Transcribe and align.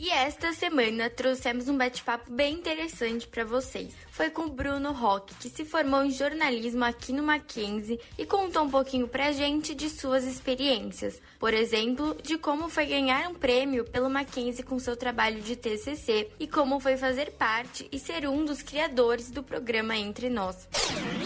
E 0.00 0.10
esta 0.10 0.52
semana 0.52 1.10
trouxemos 1.10 1.68
um 1.68 1.76
bate-papo 1.76 2.30
bem 2.30 2.54
interessante 2.54 3.26
para 3.26 3.44
vocês. 3.44 3.92
Foi 4.12 4.30
com 4.30 4.42
o 4.42 4.48
Bruno 4.48 4.92
Roque, 4.92 5.34
que 5.34 5.50
se 5.50 5.64
formou 5.64 6.04
em 6.04 6.12
jornalismo 6.12 6.84
aqui 6.84 7.12
no 7.12 7.24
Mackenzie 7.24 7.98
e 8.16 8.24
contou 8.24 8.62
um 8.62 8.70
pouquinho 8.70 9.08
pra 9.08 9.32
gente 9.32 9.74
de 9.74 9.90
suas 9.90 10.22
experiências. 10.22 11.20
Por 11.36 11.52
exemplo, 11.52 12.16
de 12.22 12.38
como 12.38 12.68
foi 12.68 12.86
ganhar 12.86 13.28
um 13.28 13.34
prêmio 13.34 13.84
pelo 13.86 14.08
Mackenzie 14.08 14.62
com 14.62 14.78
seu 14.78 14.96
trabalho 14.96 15.42
de 15.42 15.56
TCC 15.56 16.30
e 16.38 16.46
como 16.46 16.78
foi 16.78 16.96
fazer 16.96 17.32
parte 17.32 17.88
e 17.90 17.98
ser 17.98 18.28
um 18.28 18.44
dos 18.44 18.62
criadores 18.62 19.32
do 19.32 19.42
programa 19.42 19.96
Entre 19.96 20.30
Nós. 20.30 20.68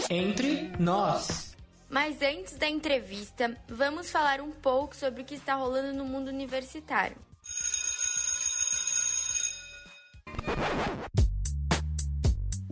Entre 0.09 0.71
nós. 0.79 1.55
Mas 1.87 2.19
antes 2.23 2.57
da 2.57 2.67
entrevista, 2.67 3.55
vamos 3.67 4.09
falar 4.09 4.41
um 4.41 4.49
pouco 4.49 4.95
sobre 4.95 5.21
o 5.21 5.25
que 5.25 5.35
está 5.35 5.53
rolando 5.53 5.93
no 5.93 6.05
mundo 6.05 6.29
universitário. 6.29 7.15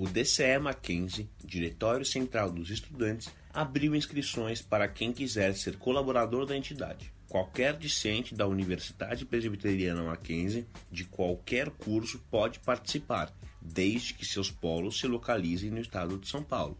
O 0.02 0.08
DCE 0.08 0.58
Mackenzie, 0.58 1.30
Diretório 1.46 2.04
Central 2.04 2.50
dos 2.50 2.72
Estudantes, 2.72 3.30
abriu 3.54 3.96
inscrições 3.96 4.60
para 4.60 4.88
quem 4.88 5.14
quiser 5.14 5.54
ser 5.54 5.78
colaborador 5.78 6.44
da 6.44 6.58
entidade. 6.58 7.14
Qualquer 7.30 7.78
discente 7.78 8.34
da 8.34 8.48
Universidade 8.48 9.24
Presbiteriana 9.28 10.02
Mackenzie, 10.02 10.66
de 10.92 11.06
qualquer 11.06 11.70
curso, 11.70 12.18
pode 12.32 12.58
participar, 12.62 13.32
desde 13.62 14.16
que 14.16 14.26
seus 14.26 14.50
polos 14.50 15.00
se 15.00 15.06
localizem 15.06 15.70
no 15.70 15.80
estado 15.80 16.18
de 16.18 16.28
São 16.28 16.42
Paulo. 16.42 16.76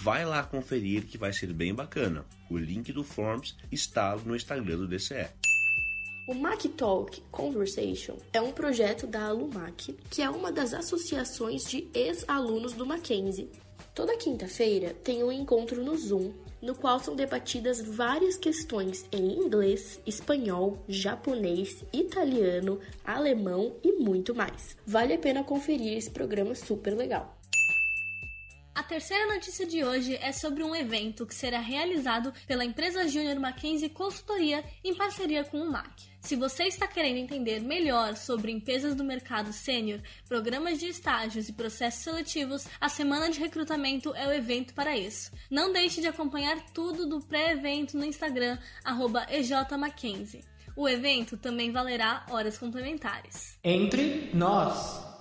Vai 0.00 0.24
lá 0.24 0.42
conferir 0.42 1.04
que 1.04 1.16
vai 1.16 1.32
ser 1.32 1.52
bem 1.52 1.72
bacana. 1.72 2.26
O 2.50 2.58
link 2.58 2.92
do 2.92 3.04
Forms 3.04 3.54
está 3.70 4.16
no 4.16 4.34
Instagram 4.34 4.78
do 4.78 4.88
DCE. 4.88 5.28
O 6.26 6.32
Mac 6.32 6.64
Talk 6.74 7.20
Conversation 7.30 8.16
é 8.32 8.40
um 8.40 8.50
projeto 8.50 9.06
da 9.06 9.26
Alumac, 9.26 9.92
que 10.08 10.22
é 10.22 10.30
uma 10.30 10.50
das 10.50 10.72
associações 10.72 11.64
de 11.64 11.86
ex-alunos 11.92 12.72
do 12.72 12.86
Mackenzie. 12.86 13.50
Toda 13.94 14.16
quinta-feira 14.16 14.94
tem 15.04 15.22
um 15.22 15.30
encontro 15.30 15.84
no 15.84 15.94
Zoom, 15.94 16.32
no 16.62 16.74
qual 16.74 16.98
são 16.98 17.14
debatidas 17.14 17.82
várias 17.82 18.38
questões 18.38 19.04
em 19.12 19.32
inglês, 19.36 20.00
espanhol, 20.06 20.78
japonês, 20.88 21.84
italiano, 21.92 22.80
alemão 23.04 23.76
e 23.82 23.92
muito 23.92 24.34
mais. 24.34 24.78
Vale 24.86 25.12
a 25.12 25.18
pena 25.18 25.44
conferir 25.44 25.98
esse 25.98 26.10
programa 26.10 26.54
super 26.54 26.96
legal. 26.96 27.36
A 28.74 28.82
terceira 28.82 29.32
notícia 29.32 29.64
de 29.64 29.84
hoje 29.84 30.18
é 30.20 30.32
sobre 30.32 30.64
um 30.64 30.74
evento 30.74 31.24
que 31.24 31.34
será 31.34 31.60
realizado 31.60 32.34
pela 32.44 32.64
empresa 32.64 33.06
Júnior 33.06 33.38
Mackenzie 33.38 33.88
Consultoria 33.88 34.64
em 34.82 34.92
parceria 34.96 35.44
com 35.44 35.62
o 35.62 35.70
MAC. 35.70 36.02
Se 36.20 36.34
você 36.34 36.64
está 36.64 36.88
querendo 36.88 37.18
entender 37.18 37.60
melhor 37.60 38.16
sobre 38.16 38.50
empresas 38.50 38.96
do 38.96 39.04
mercado 39.04 39.52
sênior, 39.52 40.00
programas 40.26 40.80
de 40.80 40.88
estágios 40.88 41.48
e 41.48 41.52
processos 41.52 42.02
seletivos, 42.02 42.66
a 42.80 42.88
semana 42.88 43.30
de 43.30 43.38
recrutamento 43.38 44.12
é 44.16 44.26
o 44.26 44.32
evento 44.32 44.74
para 44.74 44.96
isso. 44.96 45.30
Não 45.48 45.72
deixe 45.72 46.00
de 46.00 46.08
acompanhar 46.08 46.60
tudo 46.72 47.06
do 47.06 47.20
pré-evento 47.20 47.96
no 47.96 48.04
Instagram 48.04 48.58
@ejmackenzie. 49.30 50.44
O 50.76 50.88
evento 50.88 51.36
também 51.36 51.70
valerá 51.70 52.26
horas 52.28 52.58
complementares. 52.58 53.56
Entre 53.62 54.30
nós. 54.34 55.13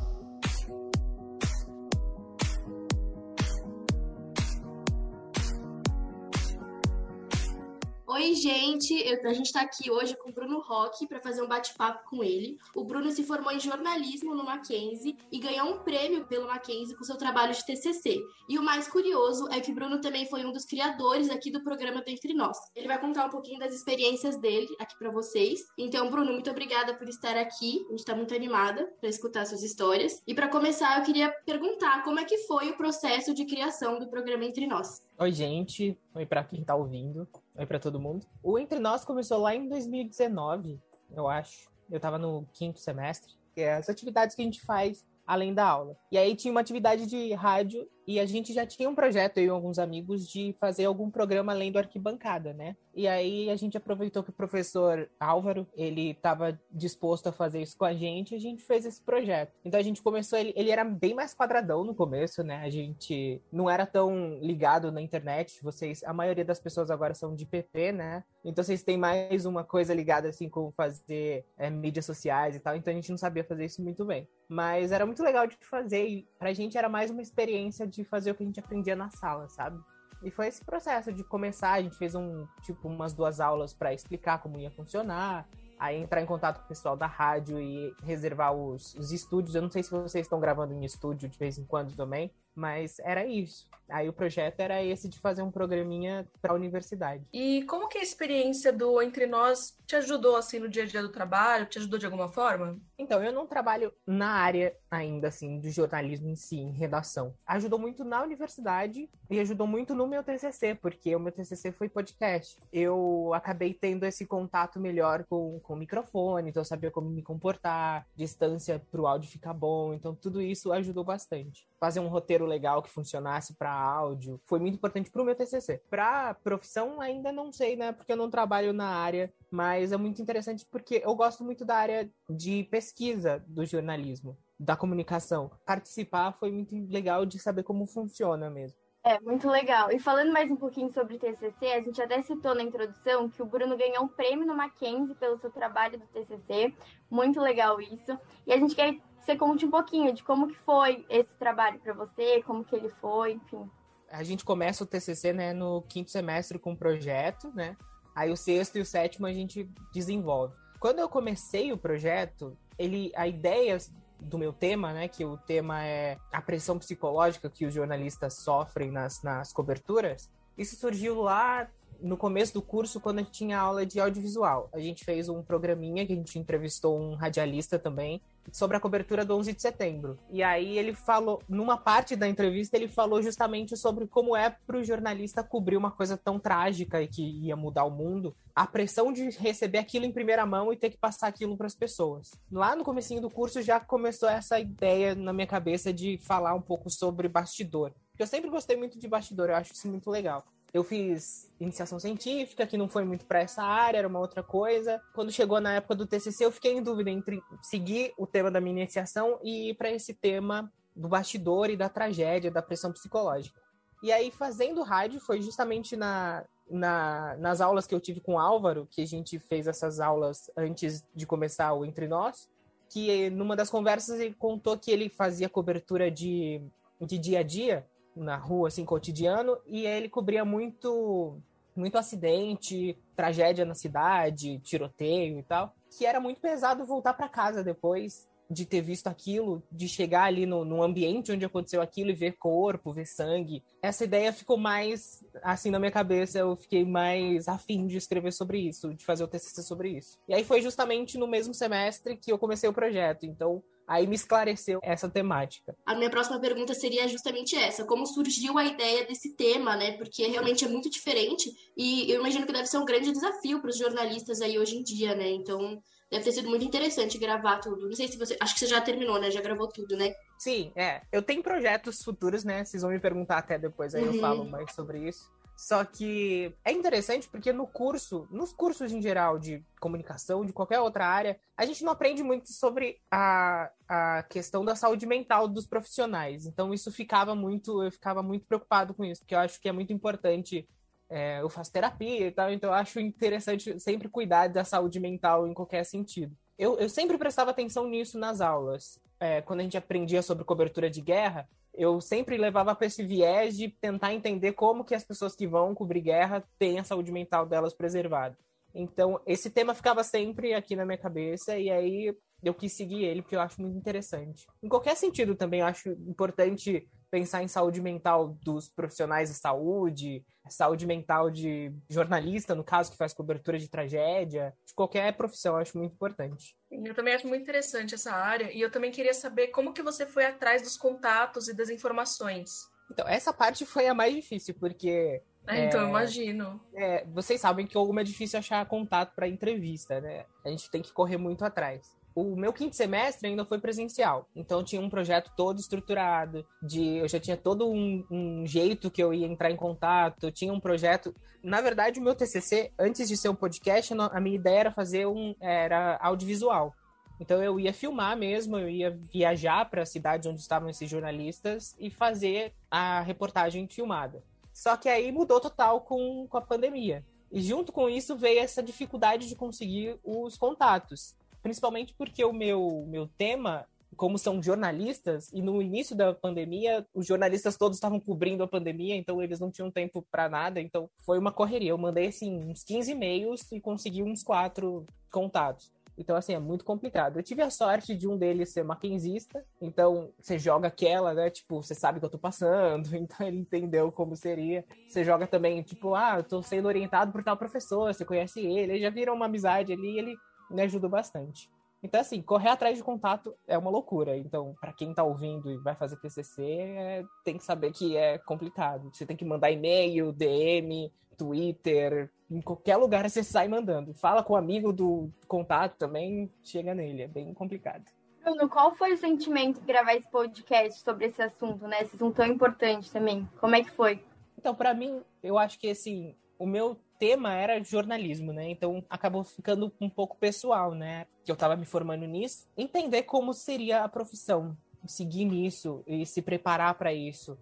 Oi, 8.24 8.36
gente! 8.36 8.94
Eu- 9.06 9.30
a 9.30 9.34
gente 9.34 9.48
está 9.48 9.60
aqui 9.60 9.92
hoje 9.92 10.16
com 10.16 10.30
o 10.30 10.34
Bruno 10.34 10.62
Roque 10.62 11.06
para 11.06 11.20
fazer 11.20 11.42
um 11.42 11.48
bate-papo 11.48 12.10
com 12.10 12.24
ele. 12.24 12.58
O 12.74 12.86
Bruno 12.86 13.12
se 13.12 13.22
formou 13.22 13.52
em 13.52 13.60
jornalismo 13.60 14.34
no 14.34 14.46
Mackenzie 14.46 15.18
e 15.30 15.40
ganhou 15.40 15.74
um 15.74 15.80
prêmio 15.80 16.26
pelo 16.26 16.48
Mackenzie 16.48 16.96
com 16.96 17.04
seu 17.04 17.18
trabalho 17.18 17.54
de 17.54 17.66
TCC. 17.66 18.18
E 18.48 18.58
o 18.58 18.64
mais 18.64 18.88
curioso 18.88 19.50
é 19.52 19.60
que 19.60 19.74
o 19.74 19.76
Bruno 19.76 20.00
também 20.00 20.26
foi 20.26 20.46
um 20.46 20.54
dos 20.54 20.64
criadores 20.64 21.30
aqui 21.30 21.52
do 21.52 21.62
programa 21.66 22.02
Entre 22.08 22.34
Nós. 22.34 22.58
Ele 22.74 22.88
vai 22.88 22.98
contar 22.98 23.26
um 23.26 23.30
pouquinho 23.30 23.60
das 23.60 23.74
experiências 23.74 24.38
dele 24.38 24.74
aqui 24.80 24.98
para 24.98 25.12
vocês. 25.12 25.60
Então, 25.78 26.10
Bruno, 26.10 26.32
muito 26.32 26.50
obrigada 26.50 26.94
por 26.94 27.10
estar 27.10 27.36
aqui. 27.36 27.84
A 27.88 27.90
gente 27.90 28.00
está 28.00 28.16
muito 28.16 28.34
animada 28.34 28.90
para 29.02 29.10
escutar 29.10 29.46
suas 29.46 29.64
histórias. 29.64 30.24
E 30.26 30.34
para 30.34 30.48
começar, 30.48 30.98
eu 30.98 31.04
queria 31.04 31.30
perguntar 31.46 32.06
como 32.06 32.22
é 32.22 32.24
que 32.24 32.38
foi 32.48 32.70
o 32.70 32.78
processo 32.78 33.34
de 33.34 33.44
criação 33.46 34.00
do 34.00 34.08
programa 34.08 34.46
Entre 34.46 34.66
Nós. 34.66 35.02
Oi, 35.16 35.32
gente. 35.32 35.96
Oi 36.16 36.26
pra 36.26 36.44
quem 36.44 36.64
tá 36.64 36.76
ouvindo. 36.76 37.28
Oi 37.56 37.66
pra 37.68 37.80
todo 37.80 38.00
mundo. 38.00 38.26
O 38.42 38.58
Entre 38.58 38.80
Nós 38.80 39.06
começou 39.06 39.38
lá 39.38 39.56
em 39.56 39.70
2019, 39.70 40.82
eu 41.12 41.28
acho. 41.28 41.72
Eu 41.90 42.00
tava 42.00 42.18
no 42.18 42.48
quinto 42.52 42.80
semestre. 42.80 43.32
Que 43.54 43.62
é 43.62 43.76
as 43.76 43.88
atividades 43.90 44.36
que 44.36 44.42
a 44.42 44.46
gente 44.46 44.62
faz 44.66 45.06
além 45.26 45.54
da 45.54 45.68
aula. 45.68 45.96
E 46.12 46.18
aí 46.18 46.36
tinha 46.36 46.52
uma 46.52 46.62
atividade 46.62 47.06
de 47.06 47.32
rádio 47.34 47.88
e 48.08 48.20
a 48.20 48.26
gente 48.26 48.54
já 48.54 48.66
tinha 48.66 48.90
um 48.90 48.96
projeto, 48.96 49.38
eu 49.38 49.46
e 49.46 49.50
alguns 49.50 49.80
amigos, 49.80 50.28
de 50.28 50.56
fazer 50.60 50.86
algum 50.86 51.10
programa 51.10 51.54
além 51.54 51.72
do 51.72 51.80
arquibancada, 51.80 52.54
né? 52.54 52.76
E 52.96 53.08
aí 53.08 53.50
a 53.50 53.56
gente 53.56 53.76
aproveitou 53.76 54.24
que 54.24 54.30
o 54.30 54.34
professor 54.34 55.10
Álvaro, 55.20 55.68
ele 55.76 56.12
estava 56.12 56.60
disposto 56.72 57.28
a 57.28 57.32
fazer 57.32 57.62
isso 57.62 57.78
com 57.78 57.86
a 57.86 57.94
gente 57.94 58.36
a 58.36 58.40
gente 58.40 58.64
fez 58.64 58.86
esse 58.86 59.02
projeto. 59.02 59.54
Então 59.66 59.80
a 59.80 59.84
gente 59.84 60.02
começou, 60.02 60.38
ele, 60.38 60.54
ele 60.56 60.70
era 60.70 60.84
bem 60.84 61.14
mais 61.14 61.34
quadradão 61.34 61.84
no 61.84 61.96
começo, 61.96 62.44
né? 62.44 62.62
A 62.64 62.70
gente 62.70 63.42
não 63.52 63.70
era 63.70 63.86
tão 63.86 64.38
ligado 64.40 64.92
na 64.92 65.02
internet, 65.02 65.62
vocês, 65.64 66.04
a 66.04 66.14
maioria 66.14 66.46
das 66.46 66.60
pessoas 66.60 66.92
agora 66.92 67.14
são 67.14 67.36
de 67.36 67.46
PP, 67.46 67.92
né? 67.92 68.24
Então 68.46 68.64
vocês 68.64 68.84
têm 68.84 68.98
mais 68.98 69.46
uma 69.46 69.64
coisa 69.64 69.94
ligada 69.94 70.28
assim 70.28 70.50
com 70.50 70.72
fazer 70.72 71.46
é, 71.58 71.70
mídias 71.70 72.06
sociais 72.06 72.56
e 72.56 72.60
tal, 72.60 72.76
então 72.76 72.92
a 72.92 72.96
gente 72.96 73.10
não 73.10 73.18
sabia 73.18 73.44
fazer 73.44 73.66
isso 73.66 73.82
muito 73.82 74.04
bem. 74.06 74.28
Mas 74.48 74.92
era 74.92 75.06
muito 75.06 75.24
legal 75.24 75.48
de 75.48 75.58
fazer 75.62 76.06
e 76.06 76.28
pra 76.38 76.54
gente 76.54 76.78
era 76.78 76.90
mais 76.90 77.10
uma 77.10 77.22
experiência 77.22 77.88
de 77.94 78.04
fazer 78.04 78.32
o 78.32 78.36
que 78.36 78.44
a 78.44 78.46
gente 78.46 78.60
aprendia 78.60 78.96
na 78.96 79.10
sala, 79.10 79.48
sabe? 79.48 79.80
E 80.24 80.32
foi 80.32 80.48
esse 80.48 80.64
processo 80.64 81.12
de 81.12 81.24
começar, 81.24 81.74
a 81.74 81.82
gente 81.82 81.98
fez 81.98 82.16
um 82.16 82.48
tipo 82.62 82.88
umas 82.88 83.14
duas 83.14 83.40
aulas 83.40 83.74
para 83.74 83.94
explicar 83.94 84.42
como 84.42 84.58
ia 84.58 84.72
funcionar, 84.72 85.48
aí 85.78 85.98
entrar 85.98 86.22
em 86.22 86.26
contato 86.26 86.60
com 86.60 86.66
o 86.66 86.68
pessoal 86.70 86.96
da 86.96 87.08
rádio 87.08 87.60
e 87.60 87.94
reservar 88.04 88.54
os, 88.54 88.96
os 88.96 89.12
estúdios. 89.12 89.54
Eu 89.54 89.62
não 89.62 89.70
sei 89.70 89.84
se 89.84 89.92
vocês 89.92 90.26
estão 90.26 90.40
gravando 90.40 90.74
em 90.74 90.86
estúdio 90.86 91.28
de 91.28 91.38
vez 91.38 91.58
em 91.58 91.66
quando 91.66 91.94
também, 91.94 92.32
mas 92.56 93.00
era 93.00 93.26
isso. 93.26 93.70
Aí 93.90 94.08
o 94.08 94.14
projeto 94.14 94.62
era 94.62 94.82
esse 94.82 95.10
de 95.10 95.20
fazer 95.20 95.42
um 95.42 95.52
programinha 95.52 96.26
para 96.42 96.54
a 96.54 96.56
universidade. 96.56 97.28
E 97.34 97.64
como 97.64 97.90
que 97.90 97.98
a 97.98 98.02
experiência 98.02 98.72
do 98.72 99.02
Entre 99.02 99.28
Nós 99.28 99.78
te 99.86 99.98
ajudou 99.98 100.38
assim 100.38 100.58
no 100.58 100.70
dia 100.70 100.84
a 100.84 100.86
dia 100.86 101.02
do 101.02 101.10
trabalho? 101.10 101.66
Te 101.66 101.80
ajudou 101.80 102.00
de 102.00 102.06
alguma 102.06 102.30
forma? 102.30 102.80
Então, 103.04 103.22
eu 103.22 103.34
não 103.34 103.46
trabalho 103.46 103.92
na 104.08 104.30
área 104.30 104.74
ainda, 104.90 105.28
assim, 105.28 105.60
do 105.60 105.70
jornalismo 105.70 106.30
em 106.30 106.38
si, 106.38 106.56
em 106.56 106.72
redação. 106.72 107.34
Ajudou 107.46 107.78
muito 107.78 108.06
na 108.06 108.24
universidade 108.24 109.10
e 109.30 109.40
ajudou 109.42 109.68
muito 109.68 109.94
no 109.94 110.08
meu 110.08 110.24
TCC, 110.24 110.74
porque 110.76 111.14
o 111.14 111.20
meu 111.20 111.32
TCC 111.32 111.74
foi 111.74 111.90
podcast. 111.90 112.58
Eu 112.72 113.32
acabei 113.34 113.74
tendo 113.74 114.06
esse 114.06 114.26
contato 114.26 114.80
melhor 114.80 115.26
com, 115.26 115.60
com 115.60 115.74
o 115.74 115.78
microfone, 115.78 116.50
então 116.50 116.62
eu 116.62 116.66
sabia 116.66 116.90
como 116.90 117.10
me 117.10 117.22
comportar, 117.22 118.08
distância 118.16 118.82
pro 118.90 119.06
áudio 119.06 119.30
ficar 119.30 119.54
bom, 119.54 119.94
então 119.94 120.16
tudo 120.16 120.42
isso 120.42 120.72
ajudou 120.72 121.04
bastante. 121.04 121.68
Fazer 121.80 122.00
um 122.00 122.08
roteiro 122.08 122.46
legal 122.46 122.82
que 122.82 122.90
funcionasse 122.90 123.56
para 123.56 123.74
áudio 123.74 124.40
foi 124.46 124.60
muito 124.60 124.76
importante 124.76 125.12
pro 125.12 125.26
meu 125.26 125.36
TCC. 125.36 125.82
Pra 125.90 126.34
profissão, 126.36 127.02
ainda 127.02 127.34
não 127.34 127.52
sei, 127.52 127.76
né, 127.76 127.92
porque 127.92 128.14
eu 128.14 128.18
não 128.18 128.30
trabalho 128.30 128.72
na 128.72 128.88
área, 128.88 129.34
mas 129.54 129.92
é 129.92 129.98
muito 129.98 130.20
interessante 130.20 130.66
porque 130.66 131.00
eu 131.06 131.14
gosto 131.14 131.44
muito 131.44 131.64
da 131.64 131.76
área 131.76 132.12
de 132.28 132.64
pesquisa 132.64 133.46
do 133.48 133.64
jornalismo, 133.64 134.36
da 134.60 134.76
comunicação. 134.76 135.52
Participar 135.64 136.32
foi 136.32 136.52
muito 136.52 136.76
legal 136.92 137.24
de 137.24 137.38
saber 137.38 137.62
como 137.62 137.86
funciona 137.86 138.50
mesmo. 138.50 138.76
É, 139.04 139.20
muito 139.20 139.48
legal. 139.48 139.92
E 139.92 140.00
falando 140.00 140.34
mais 140.34 140.50
um 140.50 140.56
pouquinho 140.56 140.92
sobre 140.92 141.20
TCC, 141.20 141.68
a 141.68 141.82
gente 141.82 142.02
até 142.02 142.20
citou 142.24 142.56
na 142.56 142.64
introdução 142.64 143.30
que 143.30 143.44
o 143.44 143.46
Bruno 143.46 143.78
ganhou 143.78 144.06
um 144.06 144.08
prêmio 144.08 144.48
no 144.48 144.56
Mackenzie 144.56 145.14
pelo 145.14 145.38
seu 145.38 145.52
trabalho 145.52 146.00
do 146.00 146.08
TCC. 146.08 146.74
Muito 147.08 147.40
legal 147.40 147.80
isso. 147.80 148.18
E 148.48 148.54
a 148.54 148.58
gente 148.58 148.74
quer 148.74 148.94
que 148.94 149.04
você 149.20 149.36
conte 149.36 149.68
um 149.68 149.70
pouquinho 149.70 150.12
de 150.14 150.24
como 150.24 150.48
que 150.48 150.58
foi 150.58 151.06
esse 151.10 151.38
trabalho 151.38 151.80
para 151.80 151.94
você, 151.94 152.42
como 152.42 152.66
que 152.66 152.76
ele 152.76 152.90
foi, 152.90 153.34
enfim. 153.34 153.70
A 154.10 154.24
gente 154.24 154.44
começa 154.44 154.84
o 154.84 154.88
TCC, 154.88 155.32
né, 155.32 155.54
no 155.54 155.84
quinto 155.84 156.10
semestre 156.10 156.58
com 156.58 156.72
um 156.72 156.76
projeto, 156.76 157.52
né? 157.54 157.78
Aí 158.16 158.32
o 158.32 158.38
sexto 158.38 158.78
e 158.78 158.82
o 158.82 158.86
sétimo 158.86 159.26
a 159.26 159.34
gente 159.34 159.70
desenvolve. 159.94 160.56
Quando 160.80 161.00
eu 161.00 161.10
comecei 161.10 161.72
o 161.72 161.78
projeto, 161.78 162.58
ele, 162.78 163.12
a 163.16 163.28
ideia 163.28 163.78
do 164.20 164.38
meu 164.38 164.54
tema, 164.54 164.94
né? 164.94 165.08
Que 165.08 165.26
o 165.26 165.38
tema 165.38 165.84
é 165.86 166.18
a 166.32 166.42
pressão 166.42 166.78
psicológica 166.78 167.50
que 167.50 167.66
os 167.66 167.74
jornalistas 167.74 168.36
sofrem 168.36 168.92
nas, 168.92 169.22
nas 169.22 169.52
coberturas. 169.52 170.30
Isso 170.58 170.76
surgiu 170.76 171.22
lá 171.22 171.68
no 172.02 172.18
começo 172.18 172.54
do 172.54 172.62
curso, 172.62 173.00
quando 173.00 173.20
a 173.20 173.22
gente 173.22 173.32
tinha 173.32 173.60
aula 173.60 173.86
de 173.86 174.00
audiovisual. 174.00 174.70
A 174.74 174.80
gente 174.80 175.04
fez 175.04 175.30
um 175.30 175.42
programinha 175.42 176.06
que 176.06 176.14
a 176.14 176.16
gente 176.16 176.38
entrevistou 176.40 177.00
um 177.00 177.16
radialista 177.16 177.80
também 177.80 178.22
sobre 178.52 178.76
a 178.76 178.80
cobertura 178.80 179.24
do 179.24 179.36
11 179.36 179.54
de 179.54 179.62
setembro. 179.62 180.20
E 180.30 180.44
aí 180.44 180.78
ele 180.78 180.94
falou, 180.94 181.42
numa 181.48 181.78
parte 181.78 182.16
da 182.16 182.28
entrevista, 182.28 182.76
ele 182.76 182.88
falou 182.88 183.22
justamente 183.22 183.78
sobre 183.78 184.06
como 184.08 184.36
é 184.36 184.50
para 184.50 184.78
o 184.78 184.84
jornalista 184.84 185.44
cobrir 185.44 185.78
uma 185.78 185.92
coisa 185.92 186.18
tão 186.18 186.40
trágica 186.40 187.02
e 187.02 187.08
que 187.08 187.22
ia 187.22 187.56
mudar 187.56 187.86
o 187.86 187.92
mundo, 187.92 188.36
a 188.56 188.68
pressão 188.68 189.12
de 189.12 189.30
receber 189.30 189.78
aquilo 189.78 190.06
em 190.06 190.12
primeira 190.12 190.46
mão 190.46 190.74
e 190.74 190.78
ter 190.78 190.90
que 190.90 190.98
passar 190.98 191.28
aquilo 191.28 191.58
para 191.58 191.68
as 191.68 191.76
pessoas. 191.76 192.32
Lá 192.52 192.76
no 192.76 192.84
comecinho 192.84 193.22
do 193.22 193.30
curso 193.30 193.62
já 193.62 193.80
começou 193.80 194.30
essa 194.30 194.60
ideia 194.60 195.16
na 195.16 195.34
minha 195.34 195.48
cabeça 195.48 195.94
de 195.94 196.18
falar 196.18 196.54
um 196.54 196.62
pouco 196.62 196.90
sobre 196.90 197.28
bastidor. 197.28 197.94
Eu 198.18 198.28
sempre 198.28 198.50
gostei 198.50 198.76
muito 198.76 199.00
de 199.00 199.08
bastidor, 199.08 199.50
eu 199.50 199.56
acho 199.56 199.74
isso 199.74 199.88
muito 199.88 200.10
legal. 200.10 200.44
Eu 200.74 200.84
fiz 200.84 201.52
iniciação 201.60 202.00
científica, 202.00 202.66
que 202.66 202.78
não 202.78 202.90
foi 202.90 203.04
muito 203.04 203.26
para 203.26 203.40
essa 203.40 203.62
área, 203.62 204.00
era 204.00 204.08
uma 204.08 204.20
outra 204.20 204.42
coisa. 204.42 205.00
Quando 205.14 205.32
chegou 205.32 205.62
na 205.62 205.74
época 205.74 205.94
do 205.94 206.08
TCC, 206.08 206.44
eu 206.46 206.52
fiquei 206.52 206.74
em 206.74 206.82
dúvida 206.82 207.12
entre 207.12 207.44
seguir 207.62 208.12
o 208.18 208.26
tema 208.26 208.50
da 208.50 208.60
minha 208.60 208.82
iniciação 208.82 209.40
e 209.44 209.70
ir 209.70 209.76
para 209.76 209.92
esse 209.92 210.16
tema 210.16 210.72
do 210.96 211.08
bastidor 211.08 211.70
e 211.70 211.78
da 211.78 211.90
tragédia, 211.90 212.50
da 212.50 212.62
pressão 212.62 212.92
psicológica. 212.92 213.62
E 214.02 214.12
aí, 214.12 214.32
fazendo 214.32 214.82
rádio, 214.82 215.20
foi 215.20 215.44
justamente 215.44 215.96
na, 215.96 216.44
na, 216.70 217.38
nas 217.38 217.62
aulas 217.62 217.86
que 217.86 217.94
eu 217.94 218.00
tive 218.00 218.20
com 218.20 218.34
o 218.34 218.40
Álvaro, 218.40 218.88
que 218.90 219.02
a 219.02 219.08
gente 219.08 219.38
fez 219.38 219.68
essas 219.68 220.00
aulas 220.00 220.50
antes 220.58 221.06
de 221.16 221.28
começar 221.28 221.72
o 221.74 221.86
Entre 221.86 222.08
Nós, 222.08 222.50
que 222.90 223.30
numa 223.30 223.56
das 223.56 223.70
conversas 223.70 224.20
ele 224.20 224.34
contou 224.34 224.78
que 224.78 224.90
ele 224.90 225.08
fazia 225.08 225.48
cobertura 225.48 226.10
de, 226.10 226.62
de 227.00 227.18
dia 227.20 227.40
a 227.40 227.44
dia 227.44 227.86
na 228.16 228.36
rua, 228.36 228.68
assim, 228.68 228.86
cotidiano, 228.86 229.58
e 229.66 229.86
ele 229.86 230.10
cobria 230.10 230.46
muito, 230.46 231.38
muito 231.76 231.98
acidente, 231.98 232.98
tragédia 233.16 233.66
na 233.66 233.76
cidade, 233.76 234.60
tiroteio 234.60 235.40
e 235.40 235.44
tal, 235.44 235.76
que 235.98 236.06
era 236.06 236.20
muito 236.20 236.42
pesado 236.42 236.86
voltar 236.86 237.14
para 237.14 237.30
casa 237.30 237.64
depois 237.64 238.28
de 238.50 238.66
ter 238.66 238.82
visto 238.82 239.08
aquilo, 239.08 239.64
de 239.72 239.88
chegar 239.88 240.24
ali 240.24 240.46
no, 240.46 240.64
no, 240.64 240.84
ambiente 240.84 241.32
onde 241.32 241.46
aconteceu 241.46 241.82
aquilo 241.82 242.12
e 242.12 242.14
ver 242.14 242.34
corpo, 242.34 242.94
ver 242.94 243.06
sangue. 243.06 243.64
Essa 243.82 244.04
ideia 244.04 244.32
ficou 244.32 244.58
mais 244.58 245.24
assim 245.42 245.70
na 245.70 245.80
minha 245.80 245.92
cabeça, 245.92 246.40
eu 246.40 246.56
fiquei 246.56 246.86
mais 246.86 247.48
afim 247.48 247.88
de 247.88 247.98
escrever 247.98 248.32
sobre 248.32 248.60
isso, 248.60 248.94
de 248.94 249.04
fazer 249.04 249.24
o 249.24 249.28
TCC 249.28 249.64
sobre 249.64 249.98
isso. 249.98 250.18
E 250.28 250.34
aí 250.34 250.44
foi 250.44 250.62
justamente 250.62 251.18
no 251.18 251.28
mesmo 251.28 251.54
semestre 251.54 252.16
que 252.16 252.32
eu 252.32 252.38
comecei 252.38 252.70
o 252.70 252.74
projeto, 252.74 253.26
então 253.26 253.64
Aí 253.88 254.08
me 254.08 254.16
esclareceu 254.16 254.80
essa 254.82 255.10
temática. 255.10 255.76
A 255.86 255.96
minha 255.96 256.10
próxima 256.10 256.40
pergunta 256.40 256.74
seria 256.74 257.08
justamente 257.08 257.56
essa: 257.56 257.86
como 257.86 258.06
surgiu 258.06 258.58
a 258.58 258.66
ideia 258.66 259.06
desse 259.06 259.36
tema, 259.36 259.76
né? 259.76 259.98
Porque 259.98 260.26
realmente 260.28 260.64
é 260.64 260.68
muito 260.68 260.90
diferente 260.90 261.52
e 261.78 262.10
eu 262.12 262.20
imagino 262.20 262.46
que 262.46 262.54
deve 262.54 262.68
ser 262.68 262.78
um 262.78 262.86
grande 262.86 263.12
desafio 263.12 263.60
para 263.60 263.70
os 263.70 263.78
jornalistas 263.78 264.42
aí 264.42 264.58
hoje 264.58 264.78
em 264.78 264.84
dia, 264.84 265.16
né? 265.16 265.30
Então 265.30 265.82
deve 266.10 266.24
ter 266.24 266.32
sido 266.32 266.50
muito 266.50 266.64
interessante 266.64 267.18
gravar 267.18 267.60
tudo. 267.60 267.88
Não 267.88 267.96
sei 267.96 268.08
se 268.08 268.18
você. 268.18 268.38
Acho 268.40 268.54
que 268.54 268.60
você 268.60 268.68
já 268.68 268.80
terminou, 268.80 269.20
né? 269.20 269.30
Já 269.32 269.42
gravou 269.42 269.68
tudo, 269.68 269.98
né? 269.98 270.14
Sim, 270.38 270.72
é. 270.76 271.02
Eu 271.12 271.22
tenho 271.22 271.44
projetos 271.44 272.04
futuros, 272.04 272.44
né? 272.44 272.64
Vocês 272.64 272.84
vão 272.84 272.92
me 272.92 273.00
perguntar 273.00 273.38
até 273.40 273.58
depois, 273.58 273.94
aí 273.96 274.04
uhum. 274.04 274.14
eu 274.14 274.20
falo 274.20 274.46
mais 274.46 274.74
sobre 274.74 275.08
isso. 275.08 275.32
Só 275.56 275.86
que 275.86 276.54
é 276.66 276.72
interessante 276.72 277.28
porque 277.30 277.54
no 277.54 277.68
curso, 277.68 278.28
nos 278.32 278.52
cursos 278.52 278.92
em 278.92 279.02
geral 279.02 279.38
de 279.38 279.64
comunicação, 279.80 280.46
de 280.46 280.52
qualquer 280.52 280.80
outra 280.80 281.06
área, 281.06 281.40
a 281.56 281.66
gente 281.66 281.84
não 281.84 281.92
aprende 281.92 282.24
muito 282.24 282.52
sobre 282.52 283.00
a, 283.10 283.72
a 283.88 284.24
questão 284.24 284.66
da 284.66 284.76
saúde 284.76 285.06
mental 285.06 285.48
dos 285.48 285.68
profissionais. 285.68 286.46
Então 286.46 286.74
isso 286.74 286.92
ficava 286.92 287.36
muito, 287.36 287.84
eu 287.84 287.92
ficava 287.92 288.24
muito 288.24 288.46
preocupado 288.46 288.94
com 288.94 289.06
isso, 289.06 289.22
porque 289.22 289.36
eu 289.36 289.40
acho 289.40 289.62
que 289.62 289.70
é 289.70 289.72
muito 289.72 289.94
importante. 289.94 290.68
É, 291.10 291.42
eu 291.42 291.50
faço 291.50 291.72
terapia 291.72 292.28
e 292.28 292.32
tal, 292.32 292.52
então 292.52 292.72
eu 292.72 292.74
acho 292.74 293.00
interessante 293.00 293.80
sempre 293.80 294.10
cuidar 294.10 294.48
da 294.48 294.64
saúde 294.64 295.00
mental 295.00 295.48
em 295.48 295.54
qualquer 295.54 295.84
sentido. 295.84 296.36
Eu, 296.58 296.80
eu 296.80 296.90
sempre 296.90 297.18
prestava 297.18 297.52
atenção 297.52 297.88
nisso 297.88 298.18
nas 298.18 298.42
aulas. 298.42 299.00
É, 299.20 299.42
quando 299.42 299.60
a 299.60 299.64
gente 299.64 299.78
aprendia 299.78 300.22
sobre 300.22 300.44
cobertura 300.44 300.90
de 300.90 301.02
guerra, 301.02 301.48
eu 301.74 302.00
sempre 302.00 302.38
levava 302.38 302.76
para 302.76 302.88
esse 302.88 303.04
viés 303.04 303.58
de 303.58 303.70
tentar 303.70 304.14
entender 304.14 304.54
como 304.54 304.84
que 304.84 304.96
as 304.96 305.04
pessoas 305.04 305.36
que 305.36 305.48
vão 305.48 305.74
cobrir 305.74 306.02
guerra 306.02 306.44
têm 306.60 306.80
a 306.80 306.84
saúde 306.84 307.12
mental 307.12 307.46
delas 307.46 307.74
preservada. 307.74 308.38
Então, 308.74 309.20
esse 309.26 309.50
tema 309.50 309.74
ficava 309.76 310.04
sempre 310.04 310.54
aqui 310.54 310.76
na 310.76 310.86
minha 310.86 310.98
cabeça 310.98 311.58
e 311.58 311.70
aí 311.70 312.16
eu 312.42 312.54
quis 312.54 312.74
seguir 312.74 313.04
ele 313.04 313.22
porque 313.22 313.36
eu 313.36 313.42
acho 313.42 313.62
muito 313.62 313.78
interessante. 313.78 314.46
Em 314.62 314.68
qualquer 314.68 314.96
sentido 314.96 315.36
também 315.36 315.62
eu 315.62 315.66
acho 315.66 315.90
importante 315.90 316.88
pensar 317.14 317.44
em 317.44 317.48
saúde 317.48 317.80
mental 317.80 318.30
dos 318.42 318.68
profissionais 318.68 319.30
de 319.30 319.36
saúde, 319.36 320.26
saúde 320.50 320.88
mental 320.88 321.30
de 321.30 321.72
jornalista, 321.88 322.56
no 322.56 322.64
caso, 322.64 322.92
que 322.92 322.98
faz 322.98 323.14
cobertura 323.14 323.60
de 323.60 323.70
tragédia, 323.70 324.52
de 324.66 324.74
qualquer 324.74 325.16
profissão, 325.16 325.54
eu 325.54 325.62
acho 325.62 325.78
muito 325.78 325.94
importante. 325.94 326.58
Eu 326.72 326.96
também 326.96 327.14
acho 327.14 327.28
muito 327.28 327.44
interessante 327.44 327.94
essa 327.94 328.12
área 328.12 328.52
e 328.52 328.60
eu 328.60 328.72
também 328.72 328.90
queria 328.90 329.14
saber 329.14 329.50
como 329.50 329.74
que 329.74 329.84
você 329.84 330.08
foi 330.08 330.26
atrás 330.26 330.64
dos 330.64 330.76
contatos 330.76 331.48
e 331.48 331.54
das 331.54 331.70
informações. 331.70 332.68
Então, 332.92 333.08
essa 333.08 333.32
parte 333.32 333.64
foi 333.64 333.86
a 333.86 333.94
mais 333.94 334.16
difícil, 334.16 334.56
porque 334.60 335.22
é, 335.46 335.66
então, 335.66 335.86
é, 335.86 335.90
imagino. 335.90 336.60
É, 336.74 337.06
vocês 337.06 337.40
sabem 337.40 337.68
que 337.68 337.76
como 337.76 338.00
é 338.00 338.04
difícil 338.04 338.40
achar 338.40 338.66
contato 338.66 339.14
para 339.14 339.28
entrevista, 339.28 340.02
né? 340.02 340.26
A 340.44 340.50
gente 340.50 340.68
tem 340.72 340.82
que 340.82 340.92
correr 340.92 341.18
muito 341.18 341.46
atrás 341.46 341.88
o 342.16 342.36
meu 342.36 342.54
quinto 342.54 342.76
semestre 342.76 343.28
ainda 343.28 343.46
foi 343.46 343.60
presencial. 343.60 344.28
Então 344.36 344.64
tinha 344.64 344.82
um 344.82 344.90
projeto 344.90 345.32
todo 345.36 345.60
estruturado, 345.60 346.46
de 346.62 346.98
eu 346.98 347.08
já 347.08 347.20
tinha 347.20 347.38
todo 347.38 347.70
um, 347.70 348.06
um, 348.10 348.46
jeito 348.46 348.92
que 348.92 349.02
eu 349.02 349.14
ia 349.14 349.28
entrar 349.28 349.52
em 349.52 349.56
contato, 349.56 350.32
tinha 350.32 350.54
um 350.54 350.60
projeto. 350.60 351.14
Na 351.42 351.60
verdade, 351.60 352.00
o 352.00 352.04
meu 352.04 352.16
TCC, 352.16 352.72
antes 352.80 353.08
de 353.08 353.18
ser 353.18 353.30
um 353.30 353.36
podcast, 353.36 353.94
a 353.94 354.20
minha 354.20 354.36
ideia 354.36 354.60
era 354.60 354.72
fazer 354.72 355.08
um 355.08 355.36
era 355.40 355.98
audiovisual. 356.02 356.74
Então 357.20 357.42
eu 357.42 357.60
ia 357.60 357.74
filmar 357.74 358.18
mesmo, 358.18 358.58
eu 358.58 358.70
ia 358.70 358.92
viajar 358.92 359.70
para 359.70 359.84
as 359.84 359.90
cidades 359.90 360.28
onde 360.28 360.42
estavam 360.42 360.70
esses 360.70 360.90
jornalistas 360.90 361.76
e 361.80 361.90
fazer 361.90 362.54
a 362.70 363.02
reportagem 363.02 363.68
filmada. 363.68 364.24
Só 364.54 364.78
que 364.78 364.88
aí 364.88 365.12
mudou 365.12 365.40
total 365.40 365.82
com, 365.82 366.28
com 366.28 366.38
a 366.38 366.42
pandemia. 366.42 367.04
E 367.32 367.42
junto 367.42 367.72
com 367.72 367.90
isso 367.90 368.16
veio 368.16 368.40
essa 368.40 368.62
dificuldade 368.62 369.28
de 369.28 369.36
conseguir 369.36 369.98
os 370.04 370.38
contatos 370.38 371.16
principalmente 371.44 371.94
porque 371.94 372.24
o 372.24 372.34
meu, 372.34 372.86
meu 372.88 373.08
tema, 373.08 373.68
como 373.98 374.18
são 374.18 374.42
jornalistas, 374.42 375.30
e 375.34 375.42
no 375.42 375.62
início 375.62 375.96
da 375.96 376.14
pandemia, 376.14 376.88
os 376.94 377.06
jornalistas 377.06 377.58
todos 377.58 377.78
estavam 377.78 378.00
cobrindo 378.00 378.42
a 378.42 378.48
pandemia, 378.48 378.96
então 378.96 379.22
eles 379.22 379.40
não 379.40 379.52
tinham 379.52 379.70
tempo 379.70 380.02
para 380.10 380.30
nada, 380.30 380.60
então 380.60 380.90
foi 381.06 381.20
uma 381.20 381.32
correria. 381.32 381.72
Eu 381.72 381.78
mandei, 381.78 382.08
assim, 382.08 382.44
uns 382.46 382.64
15 382.64 382.92
e-mails 382.92 383.52
e 383.52 383.60
consegui 383.60 384.02
uns 384.02 384.24
quatro 384.24 384.88
contatos. 385.12 385.72
Então, 385.98 386.16
assim, 386.16 386.34
é 386.34 386.40
muito 386.40 386.66
complicado. 386.66 387.18
Eu 387.18 387.24
tive 387.24 387.42
a 387.42 387.50
sorte 387.50 387.96
de 387.96 388.08
um 388.08 388.18
deles 388.18 388.52
ser 388.52 388.64
maquinzista, 388.64 389.46
então 389.62 390.10
você 390.20 390.40
joga 390.40 390.68
aquela, 390.68 391.14
né? 391.14 391.30
Tipo, 391.30 391.62
você 391.62 391.76
sabe 391.76 392.00
que 392.00 392.06
eu 392.06 392.10
tô 392.10 392.18
passando, 392.18 392.90
então 392.98 393.28
ele 393.28 393.38
entendeu 393.38 393.92
como 393.92 394.16
seria. 394.16 394.66
Você 394.88 395.04
joga 395.04 395.28
também, 395.28 395.62
tipo, 395.62 395.94
ah, 395.94 396.16
eu 396.18 396.24
tô 396.24 396.42
sendo 396.42 396.68
orientado 396.68 397.12
por 397.12 397.24
tal 397.24 397.38
professor, 397.38 397.94
você 397.94 398.04
conhece 398.04 398.40
ele, 398.40 398.74
aí 398.74 398.82
já 398.82 398.90
viram 398.90 399.14
uma 399.14 399.26
amizade 399.26 399.72
ali, 399.72 399.98
ele 399.98 400.18
me 400.54 400.62
ajudou 400.62 400.90
bastante. 400.90 401.50
Então, 401.82 402.00
assim, 402.00 402.22
correr 402.22 402.50
atrás 402.50 402.78
de 402.78 402.84
contato 402.84 403.36
é 403.46 403.58
uma 403.58 403.70
loucura. 403.70 404.16
Então, 404.16 404.56
para 404.62 404.72
quem 404.72 404.94
tá 404.94 405.04
ouvindo 405.04 405.52
e 405.52 405.58
vai 405.58 405.76
fazer 405.76 405.98
TCC, 405.98 406.42
é, 406.42 407.04
tem 407.26 407.38
que 407.38 407.44
saber 407.44 407.74
que 407.74 407.98
é 407.98 408.18
complicado. 408.20 408.90
Você 408.94 409.06
tem 409.06 409.18
que 409.18 409.26
mandar 409.26 409.52
e-mail, 409.52 410.14
DM, 410.14 410.90
Twitter, 411.18 412.10
em 412.32 412.42
qualquer 412.42 412.78
lugar 412.78 413.10
você 413.10 413.22
sai 413.22 413.50
mandando. 413.50 413.94
Fala 413.94 414.24
com 414.24 414.34
o 414.34 414.38
amigo 414.38 414.72
do 414.72 415.12
contato 415.28 415.78
também, 415.78 416.32
chega 416.42 416.74
nele. 416.74 417.04
É 417.04 417.08
bem 417.08 417.34
complicado. 417.34 417.84
Bruno, 418.24 418.48
qual 418.48 418.74
foi 418.74 418.94
o 418.94 418.98
sentimento 418.98 419.60
de 419.60 419.66
gravar 419.66 419.94
esse 419.96 420.10
podcast 420.10 420.82
sobre 420.82 421.08
esse 421.08 421.22
assunto, 421.22 421.68
né? 421.68 421.82
Esse 421.82 421.96
assunto 421.96 422.16
tão 422.16 422.26
importante 422.26 422.90
também. 422.90 423.28
Como 423.42 423.56
é 423.56 423.62
que 423.62 423.72
foi? 423.72 424.02
Então, 424.38 424.56
para 424.56 424.74
mim, 424.74 425.02
eu 425.22 425.38
acho 425.38 425.60
que, 425.60 425.70
assim, 425.70 426.16
o 426.40 426.46
meu 426.46 426.80
tema 427.04 427.34
era 427.34 427.62
jornalismo, 427.62 428.32
né? 428.32 428.50
Então 428.50 428.82
acabou 428.90 429.26
ficando 429.26 429.70
um 429.82 429.90
pouco 429.90 430.16
pessoal, 430.16 430.74
né? 430.74 431.06
Que 431.26 431.30
eu 431.30 431.34
estava 431.34 431.58
me 431.58 431.66
formando 431.66 432.08
nisso. 432.08 432.48
Entender 432.58 433.04
como 433.04 433.34
seria 433.34 433.84
a 433.84 433.90
profissão, 433.90 434.56
seguir 434.88 435.26
nisso 435.26 435.84
e 435.86 436.06
se 436.06 436.22
preparar 436.22 436.76
para 436.76 436.94
isso. 436.94 437.38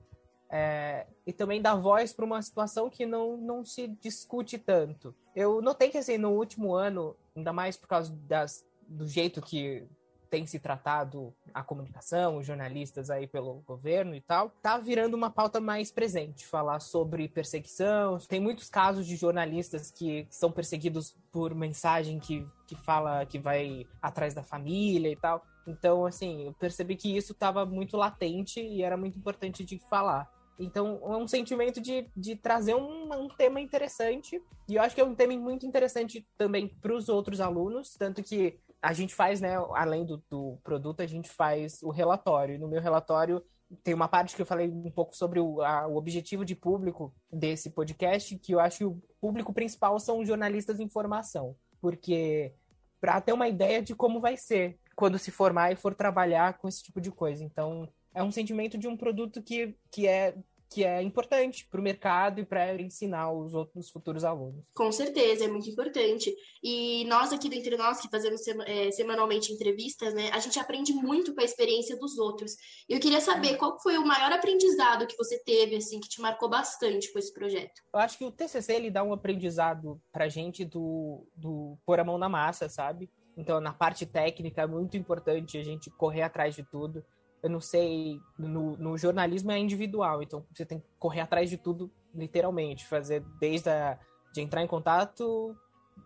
É, 0.49 1.05
e 1.27 1.31
também 1.31 1.61
dar 1.61 1.75
voz 1.75 2.11
para 2.11 2.25
uma 2.25 2.41
situação 2.41 2.89
que 2.89 3.05
não, 3.05 3.37
não 3.37 3.63
se 3.63 3.87
discute 3.87 4.57
tanto. 4.57 5.13
Eu 5.35 5.61
notei 5.61 5.89
que 5.89 5.99
assim, 5.99 6.17
no 6.17 6.31
último 6.31 6.73
ano, 6.73 7.15
ainda 7.35 7.53
mais 7.53 7.77
por 7.77 7.87
causa 7.87 8.11
das, 8.27 8.65
do 8.87 9.07
jeito 9.07 9.43
que 9.43 9.83
tem 10.31 10.47
se 10.47 10.57
tratado 10.57 11.33
a 11.53 11.61
comunicação, 11.61 12.37
os 12.37 12.47
jornalistas 12.47 13.09
aí 13.09 13.27
pelo 13.27 13.55
governo 13.67 14.15
e 14.15 14.21
tal, 14.21 14.49
tá 14.61 14.77
virando 14.77 15.13
uma 15.13 15.29
pauta 15.29 15.59
mais 15.59 15.91
presente, 15.91 16.47
falar 16.47 16.79
sobre 16.79 17.27
perseguição. 17.27 18.17
Tem 18.17 18.39
muitos 18.39 18.69
casos 18.69 19.05
de 19.05 19.17
jornalistas 19.17 19.91
que 19.91 20.25
são 20.29 20.49
perseguidos 20.49 21.17
por 21.33 21.53
mensagem 21.53 22.17
que, 22.17 22.47
que 22.65 22.75
fala 22.75 23.25
que 23.25 23.37
vai 23.37 23.85
atrás 24.01 24.33
da 24.33 24.41
família 24.41 25.11
e 25.11 25.15
tal. 25.17 25.45
Então, 25.67 26.05
assim, 26.05 26.45
eu 26.45 26.53
percebi 26.53 26.95
que 26.95 27.15
isso 27.15 27.33
estava 27.33 27.65
muito 27.65 27.97
latente 27.97 28.61
e 28.61 28.81
era 28.81 28.95
muito 28.95 29.19
importante 29.19 29.65
de 29.65 29.77
falar. 29.89 30.31
Então, 30.57 31.01
é 31.03 31.17
um 31.17 31.27
sentimento 31.27 31.81
de, 31.81 32.07
de 32.15 32.35
trazer 32.37 32.75
um, 32.75 33.11
um 33.13 33.27
tema 33.27 33.59
interessante. 33.59 34.41
E 34.69 34.75
eu 34.75 34.81
acho 34.81 34.95
que 34.95 35.01
é 35.01 35.05
um 35.05 35.15
tema 35.15 35.35
muito 35.35 35.65
interessante 35.65 36.25
também 36.37 36.67
para 36.67 36.95
os 36.95 37.09
outros 37.09 37.41
alunos. 37.41 37.95
Tanto 37.95 38.23
que 38.23 38.59
a 38.81 38.93
gente 38.93 39.13
faz, 39.13 39.39
né, 39.39 39.55
além 39.75 40.05
do, 40.05 40.23
do 40.29 40.57
produto, 40.63 41.01
a 41.01 41.07
gente 41.07 41.29
faz 41.29 41.81
o 41.83 41.89
relatório. 41.89 42.59
No 42.59 42.67
meu 42.67 42.81
relatório 42.81 43.43
tem 43.83 43.93
uma 43.93 44.07
parte 44.07 44.35
que 44.35 44.41
eu 44.41 44.45
falei 44.45 44.69
um 44.69 44.91
pouco 44.91 45.15
sobre 45.15 45.39
o, 45.39 45.61
a, 45.61 45.87
o 45.87 45.95
objetivo 45.95 46.43
de 46.43 46.55
público 46.55 47.13
desse 47.31 47.69
podcast, 47.69 48.37
que 48.37 48.53
eu 48.53 48.59
acho 48.59 48.77
que 48.79 48.85
o 48.85 49.01
público 49.19 49.53
principal 49.53 49.99
são 49.99 50.19
os 50.19 50.27
jornalistas 50.27 50.77
de 50.77 50.83
informação. 50.83 51.55
Porque 51.79 52.53
para 52.99 53.21
ter 53.21 53.33
uma 53.33 53.47
ideia 53.47 53.81
de 53.81 53.95
como 53.95 54.19
vai 54.19 54.35
ser 54.35 54.77
quando 54.95 55.17
se 55.17 55.31
formar 55.31 55.71
e 55.71 55.75
for 55.75 55.95
trabalhar 55.95 56.57
com 56.57 56.67
esse 56.67 56.83
tipo 56.83 56.99
de 56.99 57.11
coisa. 57.11 57.43
Então, 57.43 57.87
é 58.13 58.21
um 58.21 58.31
sentimento 58.31 58.77
de 58.77 58.87
um 58.87 58.97
produto 58.97 59.41
que, 59.41 59.75
que 59.89 60.07
é 60.07 60.35
que 60.71 60.85
é 60.85 61.01
importante 61.01 61.67
para 61.69 61.81
o 61.81 61.83
mercado 61.83 62.39
e 62.39 62.45
para 62.45 62.81
ensinar 62.81 63.29
os 63.33 63.53
outros 63.53 63.89
futuros 63.89 64.23
alunos. 64.23 64.63
Com 64.73 64.89
certeza, 64.89 65.43
é 65.43 65.47
muito 65.49 65.69
importante. 65.69 66.33
E 66.63 67.03
nós 67.05 67.33
aqui 67.33 67.49
do 67.49 67.55
Entre 67.55 67.75
Nós, 67.75 67.99
que 67.99 68.09
fazemos 68.09 68.41
é, 68.65 68.89
semanalmente 68.91 69.51
entrevistas, 69.51 70.13
né, 70.13 70.29
a 70.31 70.39
gente 70.39 70.57
aprende 70.57 70.93
muito 70.93 71.35
com 71.35 71.41
a 71.41 71.43
experiência 71.43 71.97
dos 71.97 72.17
outros. 72.17 72.53
E 72.87 72.93
eu 72.93 73.01
queria 73.01 73.19
saber 73.19 73.57
qual 73.57 73.77
foi 73.81 73.97
o 73.97 74.05
maior 74.05 74.31
aprendizado 74.31 75.05
que 75.05 75.17
você 75.17 75.37
teve, 75.43 75.75
assim, 75.75 75.99
que 75.99 76.07
te 76.07 76.21
marcou 76.21 76.49
bastante 76.49 77.11
com 77.11 77.19
esse 77.19 77.33
projeto. 77.33 77.81
Eu 77.93 77.99
acho 77.99 78.17
que 78.17 78.23
o 78.23 78.31
TCC, 78.31 78.73
ele 78.73 78.89
dá 78.89 79.03
um 79.03 79.11
aprendizado 79.11 80.01
para 80.09 80.25
a 80.25 80.29
gente 80.29 80.63
do, 80.63 81.27
do 81.35 81.77
pôr 81.85 81.99
a 81.99 82.03
mão 82.05 82.17
na 82.17 82.29
massa, 82.29 82.69
sabe? 82.69 83.09
Então, 83.35 83.59
na 83.59 83.73
parte 83.73 84.05
técnica, 84.05 84.61
é 84.61 84.67
muito 84.67 84.95
importante 84.95 85.57
a 85.57 85.63
gente 85.63 85.89
correr 85.91 86.21
atrás 86.21 86.55
de 86.55 86.63
tudo 86.63 87.03
eu 87.43 87.49
não 87.49 87.59
sei, 87.59 88.19
no, 88.37 88.77
no, 88.77 88.97
jornalismo 88.97 89.51
é 89.51 89.57
individual, 89.57 90.21
então 90.21 90.45
você 90.53 90.65
tem 90.65 90.79
que 90.79 90.85
correr 90.99 91.21
atrás 91.21 91.49
de 91.49 91.57
tudo, 91.57 91.91
literalmente, 92.13 92.87
fazer 92.87 93.23
desde 93.39 93.69
a, 93.69 93.97
de 94.33 94.41
entrar 94.41 94.63
em 94.63 94.67
contato, 94.67 95.55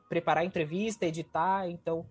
preparar 0.07 0.43
a 0.43 0.45
entrevista, 0.45 1.05
editar, 1.05 1.69
então 1.69 2.05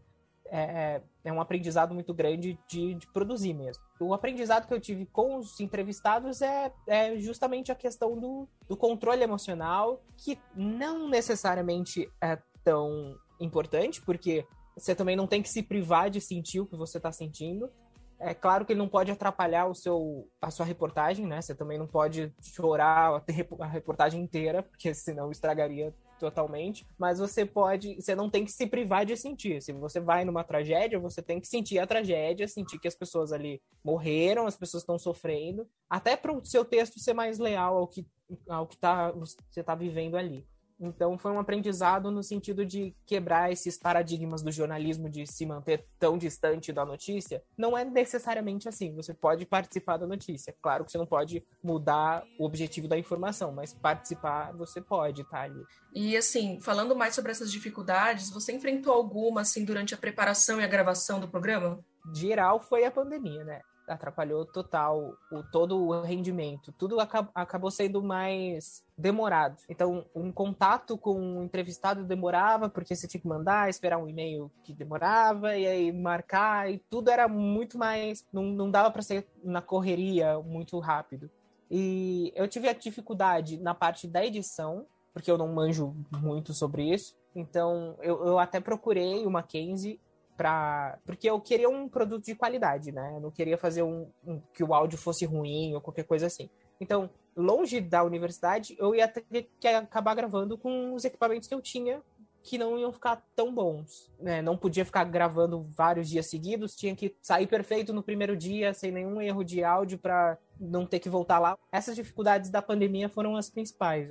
é, 0.47 0.61
é, 0.61 1.03
é 1.25 1.33
um 1.33 1.41
aprendizado 1.41 1.95
muito 1.95 2.13
grande 2.13 2.59
de, 2.69 2.95
de, 2.95 3.07
produzir 3.13 3.55
mesmo. 3.55 3.83
O 3.99 4.13
aprendizado 4.13 4.67
que 4.67 4.75
eu 4.75 4.81
tive 4.81 5.07
com 5.07 5.37
os 5.37 5.59
entrevistados 5.59 6.43
é, 6.43 6.73
é 6.87 7.19
justamente 7.19 7.73
a 7.73 7.75
questão 7.75 8.19
do, 8.19 8.47
do 8.69 8.77
controle 8.77 9.23
emocional, 9.23 10.03
que 10.19 10.39
não 10.55 11.09
necessariamente 11.09 12.11
é 12.21 12.39
tão 12.63 13.17
importante, 13.41 14.03
porque 14.03 14.47
você 14.77 14.95
também 14.95 15.17
não 15.17 15.27
tem 15.27 15.43
que 15.43 15.49
se 15.49 15.63
privar 15.63 16.11
de 16.11 16.21
sentir 16.21 16.61
o 16.61 16.67
que 16.67 16.77
você 16.77 16.99
está 16.99 17.11
sentindo, 17.11 17.71
é 18.19 18.35
claro 18.35 18.65
que 18.65 18.73
ele 18.73 18.79
não 18.79 18.89
pode 18.89 19.11
atrapalhar 19.11 19.67
o 19.67 19.75
seu, 19.75 20.29
a 20.41 20.51
sua 20.51 20.65
reportagem, 20.65 21.27
né? 21.27 21.41
Você 21.41 21.55
também 21.55 21.79
não 21.79 21.87
pode 21.87 22.33
chorar 22.41 23.23
a 23.61 23.67
reportagem 23.67 24.23
inteira, 24.23 24.63
porque 24.63 24.95
senão 24.95 25.31
estragaria 25.31 25.95
totalmente. 26.19 26.87
Mas 26.99 27.19
você 27.19 27.45
pode, 27.45 27.97
você 27.97 28.15
não 28.15 28.31
tem 28.31 28.45
que 28.45 28.53
se 28.53 28.67
privar 28.67 29.05
de 29.05 29.17
sentir. 29.17 29.61
Se 29.61 29.73
você 29.73 30.01
vai 30.01 30.25
numa 30.25 30.45
tragédia, 30.45 30.99
você 30.99 31.21
tem 31.21 31.41
que 31.41 31.47
sentir 31.47 31.79
a 31.79 31.87
tragédia, 31.87 32.49
sentir 32.49 32.79
que 32.79 32.89
as 32.89 32.95
pessoas 32.95 33.33
ali 33.33 33.61
morreram, 33.85 34.47
as 34.47 34.57
pessoas 34.57 34.83
estão 34.83 34.99
sofrendo, 34.99 35.69
até 35.89 36.17
para 36.17 36.33
o 36.33 36.45
seu 36.45 36.65
texto 36.65 36.99
ser 36.99 37.13
mais 37.13 37.39
leal 37.39 37.77
ao 37.77 37.89
que 37.89 38.07
ao 38.49 38.67
que 38.67 38.79
tá, 38.79 39.13
você 39.13 39.61
está 39.61 39.75
vivendo 39.75 40.17
ali. 40.17 40.47
Então 40.79 41.17
foi 41.17 41.33
um 41.33 41.39
aprendizado 41.39 42.11
no 42.11 42.23
sentido 42.23 42.65
de 42.65 42.95
quebrar 43.07 43.53
esses 43.53 43.79
paradigmas 43.79 44.43
do 44.43 44.51
jornalismo 44.51 45.09
de 45.09 45.27
se 45.27 45.47
manter 45.47 45.87
tão 45.99 46.19
distante 46.19 46.73
da 46.73 46.85
notícia. 46.85 47.43
Não 47.57 47.77
é 47.77 47.85
necessariamente 47.85 48.69
assim. 48.69 48.95
Você 48.95 49.15
pode 49.15 49.47
participar 49.47 49.97
da 49.97 50.07
notícia. 50.07 50.55
Claro 50.61 50.85
que 50.85 50.93
você 50.93 50.99
não 50.99 51.07
pode 51.07 51.45
mudar 51.63 52.25
o 52.39 52.45
objetivo 52.45 52.89
da 52.89 52.99
informação, 52.99 53.53
mas 53.53 53.73
participar 53.73 54.53
você 54.53 54.81
pode 54.81 55.23
estar 55.23 55.39
tá 55.39 55.43
ali. 55.45 55.65
E 55.95 56.17
assim, 56.17 56.61
falando 56.61 56.97
mais 56.97 57.15
sobre 57.15 57.31
essas 57.31 57.51
dificuldades, 57.51 58.31
você 58.31 58.53
enfrentou 58.53 58.93
alguma 58.93 59.43
assim 59.43 59.65
durante 59.65 59.95
a 59.95 59.99
preparação 59.99 60.61
e 60.61 60.65
a 60.65 60.69
gravação 60.69 61.21
do 61.21 61.29
programa? 61.29 61.79
Geral 62.15 62.61
foi 62.61 62.85
a 62.85 62.91
pandemia, 62.91 63.45
né? 63.45 63.61
Atrapalhou 63.89 64.45
total 64.45 65.15
o 65.31 65.43
todo 65.43 65.77
o 65.77 66.01
rendimento. 66.01 66.73
Tudo 66.73 67.01
acab 67.01 67.29
acabou 67.35 67.71
sendo 67.71 68.03
mais 68.03 68.83
demorado. 68.97 69.57
Então, 69.69 70.05
um 70.15 70.31
contato 70.31 70.97
com 70.97 71.21
um 71.21 71.45
entrevistado 71.45 72.05
demorava, 72.05 72.69
porque 72.69 72.95
você 72.95 73.07
tinha 73.09 73.21
que 73.21 73.29
mandar, 73.29 73.69
esperar 73.69 73.99
um 73.99 74.09
e-mail 74.09 74.51
que 74.65 74.73
demorava, 74.73 75.57
e 75.57 75.67
aí 75.67 75.93
marcar, 75.93 76.71
e 76.71 76.79
tudo 76.91 77.11
era 77.11 77.29
muito 77.29 77.79
mais. 77.79 78.25
Não, 78.33 78.45
não 78.45 78.71
dava 78.71 78.91
para 78.91 79.03
ser 79.03 79.27
na 79.43 79.61
correria 79.61 80.39
muito 80.41 80.79
rápido. 80.79 81.31
E 81.71 82.33
eu 82.37 82.47
tive 82.47 82.69
a 82.69 82.73
dificuldade 82.73 83.59
na 83.59 83.75
parte 83.75 84.07
da 84.07 84.25
edição, 84.25 84.87
porque 85.13 85.31
eu 85.31 85.39
não 85.39 85.53
manjo 85.53 85.95
muito 86.21 86.53
sobre 86.53 86.93
isso. 86.93 87.17
Então, 87.35 87.97
eu, 88.01 88.25
eu 88.25 88.39
até 88.39 88.61
procurei 88.61 89.27
o 89.27 89.31
Mackenzie 89.31 90.01
para 90.37 90.99
porque 91.05 91.29
eu 91.29 91.41
queria 91.41 91.69
um 91.69 91.89
produto 91.89 92.25
de 92.25 92.35
qualidade, 92.35 92.93
né? 92.93 93.13
Eu 93.15 93.21
não 93.21 93.31
queria 93.31 93.57
fazer 93.57 93.83
um, 93.83 94.09
um, 94.27 94.41
que 94.53 94.65
o 94.65 94.75
áudio 94.75 94.99
fosse 94.99 95.25
ruim 95.25 95.75
ou 95.75 95.81
qualquer 95.81 96.05
coisa 96.05 96.27
assim. 96.27 96.49
Então, 96.81 97.09
longe 97.37 97.81
da 97.81 98.03
universidade, 98.03 98.77
eu 98.79 98.95
ia 98.95 99.09
ter 99.09 99.49
que 99.59 99.69
acabar 99.69 100.15
gravando 100.15 100.59
com 100.59 100.95
os 100.95 101.05
equipamentos 101.05 101.49
que 101.49 101.55
eu 101.55 101.63
tinha 101.63 102.03
que 102.45 102.59
não 102.59 102.79
iam 102.79 102.93
ficar 102.93 103.25
tão 103.35 103.53
bons. 103.53 104.13
Né? 104.21 104.43
Não 104.43 104.57
podia 104.57 104.85
ficar 104.85 105.05
gravando 105.05 105.67
vários 105.71 106.09
dias 106.09 106.29
seguidos, 106.29 106.77
tinha 106.77 106.95
que 106.95 107.17
sair 107.23 107.47
perfeito 107.47 107.93
no 107.93 108.03
primeiro 108.03 108.37
dia, 108.37 108.75
sem 108.75 108.93
nenhum 108.93 109.21
erro 109.21 109.43
de 109.43 109.65
áudio 109.65 109.99
para 109.99 110.37
não 110.61 110.87
ter 110.87 111.01
que 111.01 111.09
voltar 111.09 111.39
lá. 111.39 111.59
Essas 111.73 111.97
dificuldades 111.97 112.51
da 112.51 112.61
pandemia 112.61 113.09
foram 113.09 113.35
as 113.35 113.49
principais. 113.49 114.11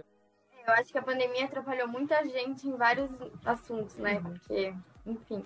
Eu 0.66 0.74
acho 0.74 0.92
que 0.92 0.98
a 0.98 1.04
pandemia 1.04 1.46
atrapalhou 1.46 1.88
muita 1.88 2.26
gente 2.28 2.68
em 2.68 2.76
vários 2.76 3.12
assuntos, 3.46 3.98
né? 3.98 4.16
Uhum. 4.16 4.24
Porque, 4.24 4.74
enfim, 5.06 5.46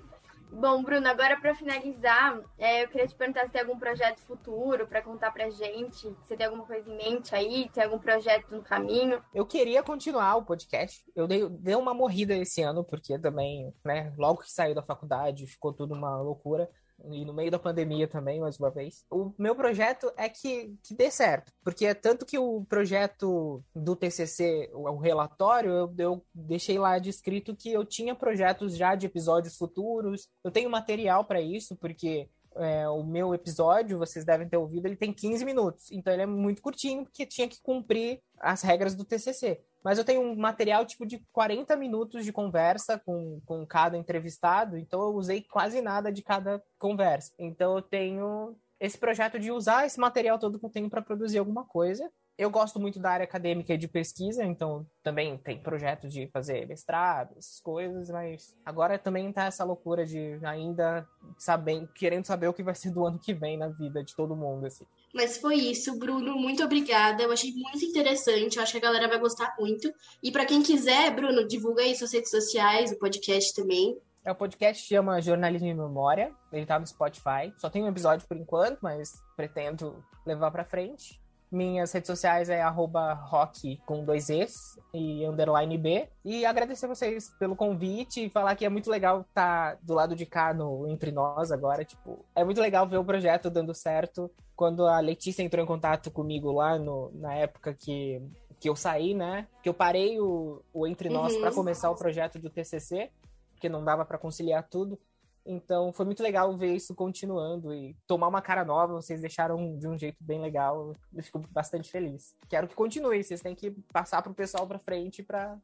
Bom, 0.52 0.82
Bruno, 0.82 1.08
agora 1.08 1.40
para 1.40 1.54
finalizar, 1.54 2.40
é, 2.58 2.84
eu 2.84 2.88
queria 2.88 3.06
te 3.06 3.16
perguntar 3.16 3.46
se 3.46 3.52
tem 3.52 3.62
algum 3.62 3.78
projeto 3.78 4.20
futuro 4.20 4.88
para 4.88 5.02
contar 5.02 5.32
pra 5.32 5.50
gente. 5.50 6.08
Você 6.24 6.36
tem 6.36 6.46
alguma 6.46 6.66
coisa 6.66 6.90
em 6.90 6.98
mente 6.98 7.36
aí? 7.36 7.70
Tem 7.74 7.84
algum 7.84 8.00
projeto 8.00 8.56
no 8.56 8.64
caminho? 8.64 9.22
Eu 9.34 9.46
queria 9.46 9.84
continuar 9.84 10.36
o 10.38 10.46
podcast. 10.46 11.04
Eu 11.16 11.28
dei, 11.28 11.48
dei 11.50 11.76
uma 11.76 11.94
morrida 11.94 12.36
esse 12.36 12.62
ano, 12.62 12.84
porque 12.84 13.20
também, 13.20 13.74
né, 13.86 14.14
logo 14.18 14.42
que 14.42 14.52
saiu 14.52 14.74
da 14.74 14.82
faculdade, 14.82 15.46
ficou 15.46 15.74
tudo 15.74 15.94
uma 15.94 16.20
loucura 16.22 16.70
e 17.12 17.26
no 17.26 17.34
meio 17.34 17.52
da 17.52 17.60
pandemia 17.60 18.08
também, 18.08 18.40
mais 18.40 18.60
uma 18.60 18.70
vez. 18.70 19.06
O 19.10 19.34
meu 19.38 19.56
projeto 19.56 20.12
é 20.18 20.28
que, 20.28 20.76
que 20.84 20.94
dê 20.94 21.12
certo, 21.12 21.52
porque 21.64 21.86
é 21.86 21.94
tanto 21.94 22.26
que 22.26 22.38
o 22.38 22.66
projeto 22.66 23.64
do 23.76 23.96
TCC, 23.96 24.70
o, 24.74 24.90
o 24.90 24.98
relatório, 24.98 25.72
eu, 25.72 25.94
eu 25.98 26.26
deixei 26.34 26.80
lá 26.80 26.98
descrito 27.00 27.56
que 27.56 27.72
eu 27.72 27.86
tinha 27.86 28.16
projetos 28.16 28.76
já 28.76 28.96
de 28.96 29.06
episódios 29.06 29.58
futuros, 29.58 30.28
eu 30.44 30.52
tenho 30.52 30.70
material 30.70 31.26
para 31.26 31.42
isso, 31.42 31.76
porque 31.76 32.30
é, 32.58 32.88
o 32.90 33.04
meu 33.04 33.34
episódio, 33.34 33.98
vocês 33.98 34.26
devem 34.26 34.48
ter 34.48 34.58
ouvido, 34.58 34.86
ele 34.86 34.96
tem 34.96 35.14
15 35.14 35.46
minutos. 35.46 35.92
Então 35.92 36.12
ele 36.12 36.24
é 36.24 36.26
muito 36.26 36.62
curtinho, 36.62 37.04
porque 37.04 37.26
tinha 37.26 37.48
que 37.48 37.62
cumprir 37.62 38.22
as 38.40 38.62
regras 38.62 38.96
do 38.96 39.06
TCC. 39.06 39.62
Mas 39.88 39.98
eu 39.98 40.04
tenho 40.04 40.20
um 40.20 40.36
material 40.36 40.86
tipo 40.86 41.06
de 41.06 41.18
40 41.32 41.74
minutos 41.78 42.26
de 42.26 42.34
conversa 42.34 43.00
com, 43.00 43.40
com 43.46 43.66
cada 43.66 43.98
entrevistado, 43.98 44.78
então 44.78 45.00
eu 45.00 45.16
usei 45.16 45.42
quase 45.42 45.82
nada 45.82 46.12
de 46.12 46.22
cada 46.22 46.62
conversa. 46.78 47.34
Então 47.40 47.78
eu 47.78 47.82
tenho 47.82 48.54
esse 48.82 48.98
projeto 48.98 49.40
de 49.40 49.50
usar 49.50 49.86
esse 49.86 49.98
material 49.98 50.38
todo 50.38 50.60
que 50.60 50.66
eu 50.66 50.70
tenho 50.70 50.90
para 50.90 51.02
produzir 51.02 51.38
alguma 51.38 51.64
coisa 51.64 52.12
eu 52.38 52.52
gosto 52.52 52.80
muito 52.80 53.00
da 53.00 53.10
área 53.10 53.24
acadêmica 53.24 53.74
e 53.74 53.78
de 53.78 53.88
pesquisa, 53.88 54.44
então 54.44 54.86
também 55.02 55.38
tem 55.38 55.60
projeto 55.60 56.08
de 56.08 56.28
fazer 56.28 56.68
mestrado, 56.68 57.34
essas 57.38 57.60
coisas, 57.60 58.10
mas 58.10 58.56
agora 58.64 59.00
também 59.00 59.32
tá 59.34 59.46
essa 59.46 59.64
loucura 59.64 60.06
de 60.06 60.38
ainda 60.44 61.08
saber, 61.38 61.88
querendo 61.96 62.26
saber 62.26 62.48
o 62.48 62.54
que 62.54 62.62
vai 62.62 62.76
ser 62.76 62.92
do 62.92 63.06
ano 63.06 63.18
que 63.18 63.34
vem 63.34 63.58
na 63.58 63.70
vida 63.70 64.04
de 64.04 64.16
todo 64.16 64.36
mundo, 64.36 64.68
assim. 64.68 64.86
Mas 65.14 65.38
foi 65.38 65.56
isso, 65.56 65.98
Bruno, 65.98 66.36
muito 66.38 66.64
obrigada. 66.64 67.24
Eu 67.24 67.32
achei 67.32 67.52
muito 67.54 67.84
interessante, 67.84 68.58
eu 68.58 68.64
acho 68.64 68.72
que 68.72 68.78
a 68.78 68.82
galera 68.82 69.08
vai 69.08 69.18
gostar 69.18 69.56
muito. 69.60 69.92
E 70.22 70.32
para 70.32 70.46
quem 70.46 70.62
quiser, 70.62 71.10
Bruno, 71.16 71.48
divulga 71.48 71.82
aí 71.82 71.96
suas 71.96 72.14
redes 72.14 72.30
sociais, 72.30 72.92
o 72.92 73.00
podcast 73.00 73.56
também. 73.56 73.98
É 74.24 74.32
o 74.32 74.36
podcast 74.36 74.86
chama 74.86 75.22
Jornalismo 75.22 75.68
em 75.68 75.74
Memória. 75.74 76.34
Ele 76.52 76.66
tá 76.66 76.78
no 76.78 76.86
Spotify. 76.86 77.54
Só 77.58 77.70
tem 77.70 77.82
um 77.82 77.88
episódio 77.88 78.28
por 78.28 78.36
enquanto, 78.36 78.78
mas 78.82 79.24
pretendo 79.38 80.04
levar 80.26 80.52
para 80.52 80.66
frente. 80.66 81.18
Minhas 81.50 81.94
redes 81.94 82.08
sociais 82.08 82.50
é 82.50 82.62
rock 82.68 83.78
com 83.86 84.04
dois 84.04 84.30
Es 84.30 84.54
e 84.94 85.26
underline 85.26 85.78
B. 85.78 86.10
E 86.26 86.46
agradecer 86.46 86.88
vocês 86.88 87.30
pelo 87.40 87.56
convite 87.56 88.26
e 88.26 88.30
falar 88.30 88.56
que 88.56 88.66
é 88.66 88.70
muito 88.70 88.90
legal 88.90 89.22
estar 89.22 89.76
tá 89.76 89.80
do 89.82 89.94
lado 89.94 90.14
de 90.14 90.26
cá 90.26 90.54
no 90.54 90.88
Entre 90.90 91.10
Nós 91.12 91.52
agora. 91.52 91.86
Tipo, 91.86 92.26
é 92.36 92.44
muito 92.44 92.60
legal 92.60 92.86
ver 92.86 92.98
o 92.98 93.06
projeto 93.06 93.50
dando 93.50 93.74
certo. 93.74 94.30
Quando 94.58 94.86
a 94.88 95.00
Letícia 95.00 95.42
entrou 95.42 95.64
em 95.64 95.68
contato 95.68 96.12
comigo 96.12 96.52
lá 96.52 96.78
no, 96.78 97.12
na 97.14 97.34
época 97.34 97.74
que, 97.74 98.22
que 98.60 98.68
eu 98.68 98.76
saí, 98.76 99.14
né? 99.14 99.48
Que 99.64 99.70
eu 99.70 99.74
parei 99.74 100.20
o, 100.20 100.62
o 100.74 100.86
Entre 100.86 101.08
Nós 101.10 101.34
uhum. 101.34 101.42
para 101.42 101.54
começar 101.54 101.90
o 101.90 101.96
projeto 101.96 102.40
do 102.40 102.50
TCC, 102.50 103.10
porque 103.54 103.70
não 103.70 103.86
dava 103.86 104.04
para 104.04 104.18
conciliar 104.18 104.68
tudo. 104.68 105.00
Então 105.48 105.94
foi 105.94 106.06
muito 106.06 106.22
legal 106.22 106.56
ver 106.56 106.76
isso 106.76 106.94
continuando 106.94 107.74
e 107.74 107.96
tomar 108.06 108.28
uma 108.28 108.42
cara 108.42 108.66
nova. 108.66 108.94
Vocês 108.94 109.22
deixaram 109.22 109.78
de 109.78 109.88
um 109.88 109.98
jeito 109.98 110.18
bem 110.20 110.42
legal. 110.42 110.94
Eu 111.16 111.24
fico 111.24 111.40
bastante 111.50 111.90
feliz. 111.90 112.36
Quero 112.50 112.68
que 112.68 112.76
continue. 112.76 113.24
Vocês 113.24 113.42
têm 113.42 113.56
que 113.56 113.72
passar 113.92 114.22
pro 114.22 114.34
pessoal 114.34 114.68
para 114.68 114.78
frente 114.78 115.24
para 115.24 115.58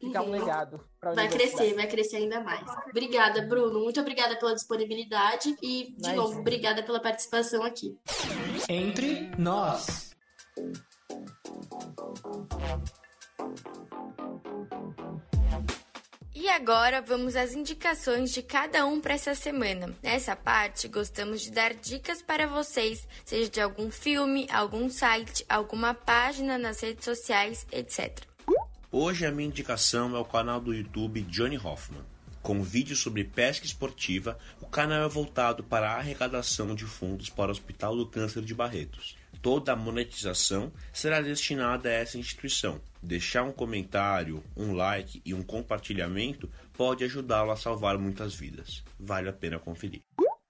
ficar 0.00 0.22
uhum. 0.22 0.28
um 0.28 0.30
legado. 0.32 0.80
Vai 1.14 1.28
crescer, 1.28 1.74
vai 1.74 1.86
crescer 1.86 2.16
ainda 2.16 2.40
mais. 2.40 2.66
Obrigada, 2.90 3.42
Bruno. 3.42 3.80
Muito 3.80 4.00
obrigada 4.00 4.36
pela 4.36 4.54
disponibilidade 4.54 5.56
e, 5.62 5.94
de 5.96 6.12
novo, 6.12 6.40
obrigada 6.40 6.82
pela 6.82 7.00
participação 7.00 7.62
aqui. 7.62 7.96
Entre 8.68 9.30
nós. 9.38 10.16
E 16.40 16.48
agora 16.48 17.02
vamos 17.02 17.34
às 17.34 17.52
indicações 17.52 18.32
de 18.32 18.42
cada 18.42 18.86
um 18.86 19.00
para 19.00 19.14
essa 19.14 19.34
semana. 19.34 19.92
Nessa 20.00 20.36
parte, 20.36 20.86
gostamos 20.86 21.40
de 21.40 21.50
dar 21.50 21.74
dicas 21.74 22.22
para 22.22 22.46
vocês, 22.46 23.08
seja 23.24 23.50
de 23.50 23.60
algum 23.60 23.90
filme, 23.90 24.46
algum 24.48 24.88
site, 24.88 25.44
alguma 25.48 25.94
página 25.94 26.56
nas 26.56 26.80
redes 26.80 27.04
sociais, 27.04 27.66
etc. 27.72 28.20
Hoje 28.92 29.26
a 29.26 29.32
minha 29.32 29.48
indicação 29.48 30.14
é 30.14 30.18
o 30.20 30.24
canal 30.24 30.60
do 30.60 30.72
YouTube 30.72 31.22
Johnny 31.22 31.58
Hoffman. 31.58 32.04
Com 32.40 32.62
vídeos 32.62 33.00
sobre 33.00 33.24
pesca 33.24 33.66
esportiva, 33.66 34.38
o 34.60 34.66
canal 34.66 35.02
é 35.02 35.08
voltado 35.08 35.64
para 35.64 35.90
a 35.90 35.96
arrecadação 35.96 36.72
de 36.72 36.84
fundos 36.84 37.28
para 37.28 37.48
o 37.48 37.50
Hospital 37.50 37.96
do 37.96 38.06
Câncer 38.06 38.44
de 38.44 38.54
Barretos. 38.54 39.17
Toda 39.40 39.72
a 39.72 39.76
monetização 39.76 40.72
será 40.92 41.20
destinada 41.20 41.88
a 41.88 41.92
essa 41.92 42.18
instituição. 42.18 42.80
Deixar 43.02 43.44
um 43.44 43.52
comentário, 43.52 44.42
um 44.56 44.72
like 44.72 45.22
e 45.24 45.32
um 45.32 45.42
compartilhamento 45.42 46.50
pode 46.72 47.04
ajudá-lo 47.04 47.50
a 47.50 47.56
salvar 47.56 47.98
muitas 47.98 48.34
vidas. 48.34 48.82
Vale 48.98 49.28
a 49.28 49.32
pena 49.32 49.58
conferir. 49.58 50.02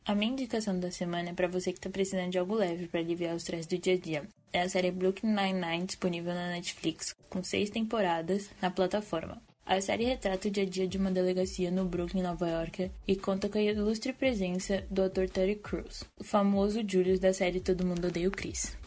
A 0.06 0.14
minha 0.14 0.32
indicação 0.32 0.80
da 0.80 0.90
semana 0.90 1.30
é 1.30 1.32
para 1.34 1.48
você 1.48 1.70
que 1.70 1.78
está 1.78 1.90
precisando 1.90 2.30
de 2.30 2.38
algo 2.38 2.54
leve 2.54 2.88
para 2.88 3.00
aliviar 3.00 3.34
o 3.34 3.36
estresse 3.36 3.68
do 3.68 3.76
dia 3.76 3.92
a 3.92 3.98
dia. 3.98 4.28
É 4.50 4.62
a 4.62 4.68
série 4.68 4.90
Brooklyn 4.90 5.34
Nine-Nine 5.34 5.84
disponível 5.84 6.32
na 6.32 6.48
Netflix, 6.48 7.14
com 7.28 7.42
seis 7.44 7.68
temporadas 7.68 8.48
na 8.62 8.70
plataforma. 8.70 9.42
A 9.68 9.80
série 9.82 10.04
retrata 10.04 10.48
o 10.48 10.50
dia 10.50 10.62
a 10.62 10.66
dia 10.66 10.88
de 10.88 10.96
uma 10.96 11.10
delegacia 11.10 11.70
no 11.70 11.84
Brooklyn, 11.84 12.22
Nova 12.22 12.48
York, 12.48 12.90
e 13.06 13.14
conta 13.14 13.50
com 13.50 13.58
a 13.58 13.60
ilustre 13.60 14.14
presença 14.14 14.82
do 14.90 15.02
ator 15.02 15.28
Terry 15.28 15.56
Crews, 15.56 16.04
o 16.18 16.24
famoso 16.24 16.80
Julius 16.88 17.20
da 17.20 17.34
série 17.34 17.60
Todo 17.60 17.84
Mundo 17.84 18.06
Odeia 18.06 18.28
o 18.28 18.30
Chris. 18.30 18.78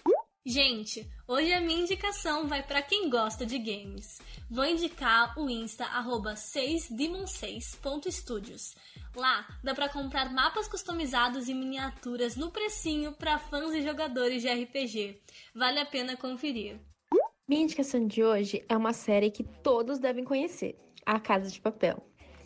Gente, 0.43 1.07
hoje 1.27 1.53
a 1.53 1.61
minha 1.61 1.83
indicação 1.83 2.47
vai 2.47 2.63
para 2.63 2.81
quem 2.81 3.11
gosta 3.11 3.45
de 3.45 3.59
games. 3.59 4.19
Vou 4.49 4.65
indicar 4.65 5.37
o 5.37 5.47
Insta 5.47 5.85
6demon6.studios. 5.85 8.75
Lá 9.15 9.47
dá 9.63 9.75
para 9.75 9.87
comprar 9.87 10.33
mapas 10.33 10.67
customizados 10.67 11.47
e 11.47 11.53
miniaturas 11.53 12.35
no 12.35 12.49
precinho 12.49 13.11
para 13.11 13.37
fãs 13.37 13.75
e 13.75 13.83
jogadores 13.83 14.41
de 14.41 14.49
RPG. 14.49 15.21
Vale 15.53 15.79
a 15.79 15.85
pena 15.85 16.17
conferir. 16.17 16.79
Minha 17.51 17.63
indicação 17.63 18.07
de 18.07 18.23
hoje 18.23 18.63
é 18.69 18.77
uma 18.77 18.93
série 18.93 19.29
que 19.29 19.43
todos 19.43 19.99
devem 19.99 20.23
conhecer, 20.23 20.73
A 21.05 21.19
Casa 21.19 21.51
de 21.51 21.59
Papel. 21.59 22.01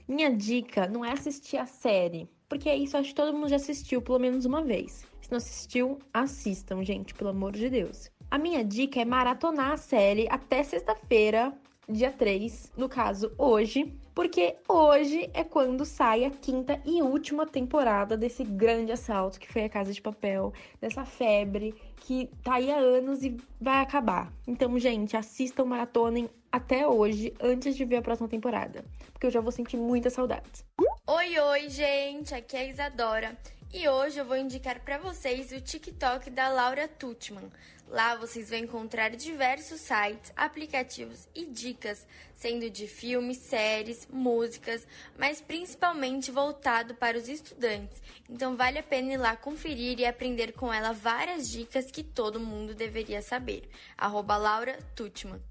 Minha 0.08 0.36
dica 0.36 0.88
não 0.88 1.06
é 1.06 1.12
assistir 1.12 1.58
a 1.58 1.68
série, 1.68 2.28
porque 2.50 2.74
isso 2.74 2.98
acho 2.98 3.10
que 3.10 3.14
todo 3.14 3.32
mundo 3.32 3.48
já 3.48 3.58
assistiu 3.58 4.02
pelo 4.02 4.18
menos 4.18 4.46
uma 4.46 4.64
vez. 4.64 5.06
Se 5.22 5.30
não 5.30 5.38
assistiu, 5.38 6.00
assistam, 6.12 6.84
gente, 6.84 7.14
pelo 7.14 7.30
amor 7.30 7.52
de 7.52 7.70
Deus. 7.70 8.10
A 8.32 8.40
minha 8.40 8.66
dica 8.66 9.00
é 9.00 9.06
maratonar 9.06 9.74
a 9.74 9.78
série 9.78 10.26
até 10.28 10.64
sexta-feira, 10.64 11.54
dia 11.88 12.12
3, 12.12 12.72
no 12.76 12.90
caso, 12.90 13.32
hoje, 13.38 13.94
porque 14.14 14.56
hoje 14.68 15.30
é 15.34 15.44
quando 15.44 15.86
sai 15.86 16.26
a 16.26 16.32
quinta 16.32 16.82
e 16.86 17.02
última 17.02 17.46
temporada 17.46 18.18
desse 18.18 18.44
grande 18.44 18.92
assalto 18.92 19.40
que 19.40 19.52
foi 19.52 19.66
a 19.66 19.70
Casa 19.70 19.94
de 19.94 20.02
Papel, 20.02 20.54
dessa 20.82 21.06
febre 21.06 21.76
que 21.98 22.30
tá 22.44 22.56
aí 22.56 22.72
há 22.72 22.78
anos 22.78 23.24
e 23.24 23.36
vai 23.60 23.82
acabar. 23.82 24.32
Então, 24.48 24.78
gente, 24.78 25.18
assistam, 25.18 25.66
maratonem 25.66 26.30
até 26.52 26.88
hoje, 26.88 27.34
antes 27.42 27.76
de 27.76 27.84
ver 27.84 27.98
a 27.98 28.02
próxima 28.02 28.30
temporada, 28.30 28.86
porque 29.12 29.28
eu 29.28 29.32
já 29.32 29.42
vou 29.42 29.52
sentir 29.52 29.78
muitas 29.78 30.14
saudades. 30.14 30.64
Oi, 31.08 31.40
oi, 31.40 31.70
gente, 31.70 32.34
aqui 32.34 32.56
é 32.56 32.62
a 32.62 32.66
Isadora. 32.66 33.38
E 33.74 33.90
hoje 33.90 34.20
eu 34.20 34.26
vou 34.26 34.38
indicar 34.38 34.80
para 34.80 34.98
vocês 34.98 35.52
o 35.52 35.60
TikTok 35.60 36.30
da 36.30 36.48
Laura 36.48 36.88
Tutman. 36.88 37.52
Lá 37.88 38.16
vocês 38.16 38.50
vão 38.50 38.58
encontrar 38.58 39.12
diversos 39.12 39.82
sites, 39.82 40.32
aplicativos 40.36 41.28
e 41.36 41.46
dicas, 41.46 42.06
sendo 42.34 42.70
de 42.70 42.88
filmes, 42.88 43.38
séries, 43.38 44.08
músicas, 44.12 44.88
mas 45.18 45.42
principalmente 45.42 46.32
voltado 46.32 46.96
para 46.96 47.18
os 47.18 47.28
estudantes. 47.28 48.02
Então 48.30 48.56
vale 48.56 48.80
a 48.80 48.84
pena 48.84 49.14
ir 49.14 49.18
lá 49.18 49.36
conferir 49.36 50.00
e 50.00 50.06
aprender 50.06 50.54
com 50.54 50.74
ela 50.74 50.94
várias 50.94 51.50
dicas 51.50 51.92
que 51.92 52.04
todo 52.04 52.40
mundo 52.40 52.74
deveria 52.74 53.22
saber. 53.22 53.70
Arroba 53.98 54.38
Laura 54.38 54.80
Tutman. 54.96 55.42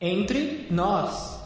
Entre 0.00 0.66
nós. 0.70 1.45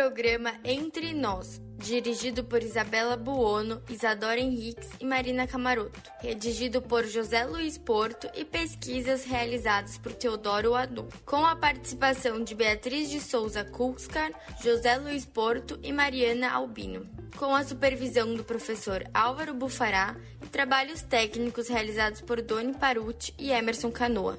Programa 0.00 0.54
Entre 0.64 1.12
Nós 1.12 1.60
dirigido 1.76 2.42
por 2.42 2.62
Isabela 2.62 3.18
Buono, 3.18 3.82
Isadora 3.88 4.40
Henriques 4.40 4.88
e 4.98 5.04
Marina 5.04 5.46
Camaroto, 5.46 6.00
redigido 6.20 6.80
por 6.80 7.06
José 7.06 7.44
Luiz 7.44 7.76
Porto 7.76 8.26
e 8.34 8.42
pesquisas 8.42 9.24
realizadas 9.24 9.98
por 9.98 10.12
Teodoro 10.12 10.74
Adu, 10.74 11.06
com 11.26 11.44
a 11.44 11.54
participação 11.54 12.42
de 12.42 12.54
Beatriz 12.54 13.10
de 13.10 13.20
Souza 13.20 13.62
Kulskar, 13.62 14.30
José 14.62 14.96
Luiz 14.96 15.26
Porto 15.26 15.78
e 15.82 15.92
Mariana 15.92 16.50
Albino, 16.50 17.06
com 17.36 17.54
a 17.54 17.62
supervisão 17.62 18.34
do 18.34 18.42
professor 18.42 19.04
Álvaro 19.12 19.52
Bufará 19.52 20.16
e 20.42 20.46
trabalhos 20.48 21.02
técnicos 21.02 21.68
realizados 21.68 22.22
por 22.22 22.40
Doni 22.40 22.72
Paruti 22.72 23.34
e 23.38 23.50
Emerson 23.50 23.90
Canoa. 23.90 24.38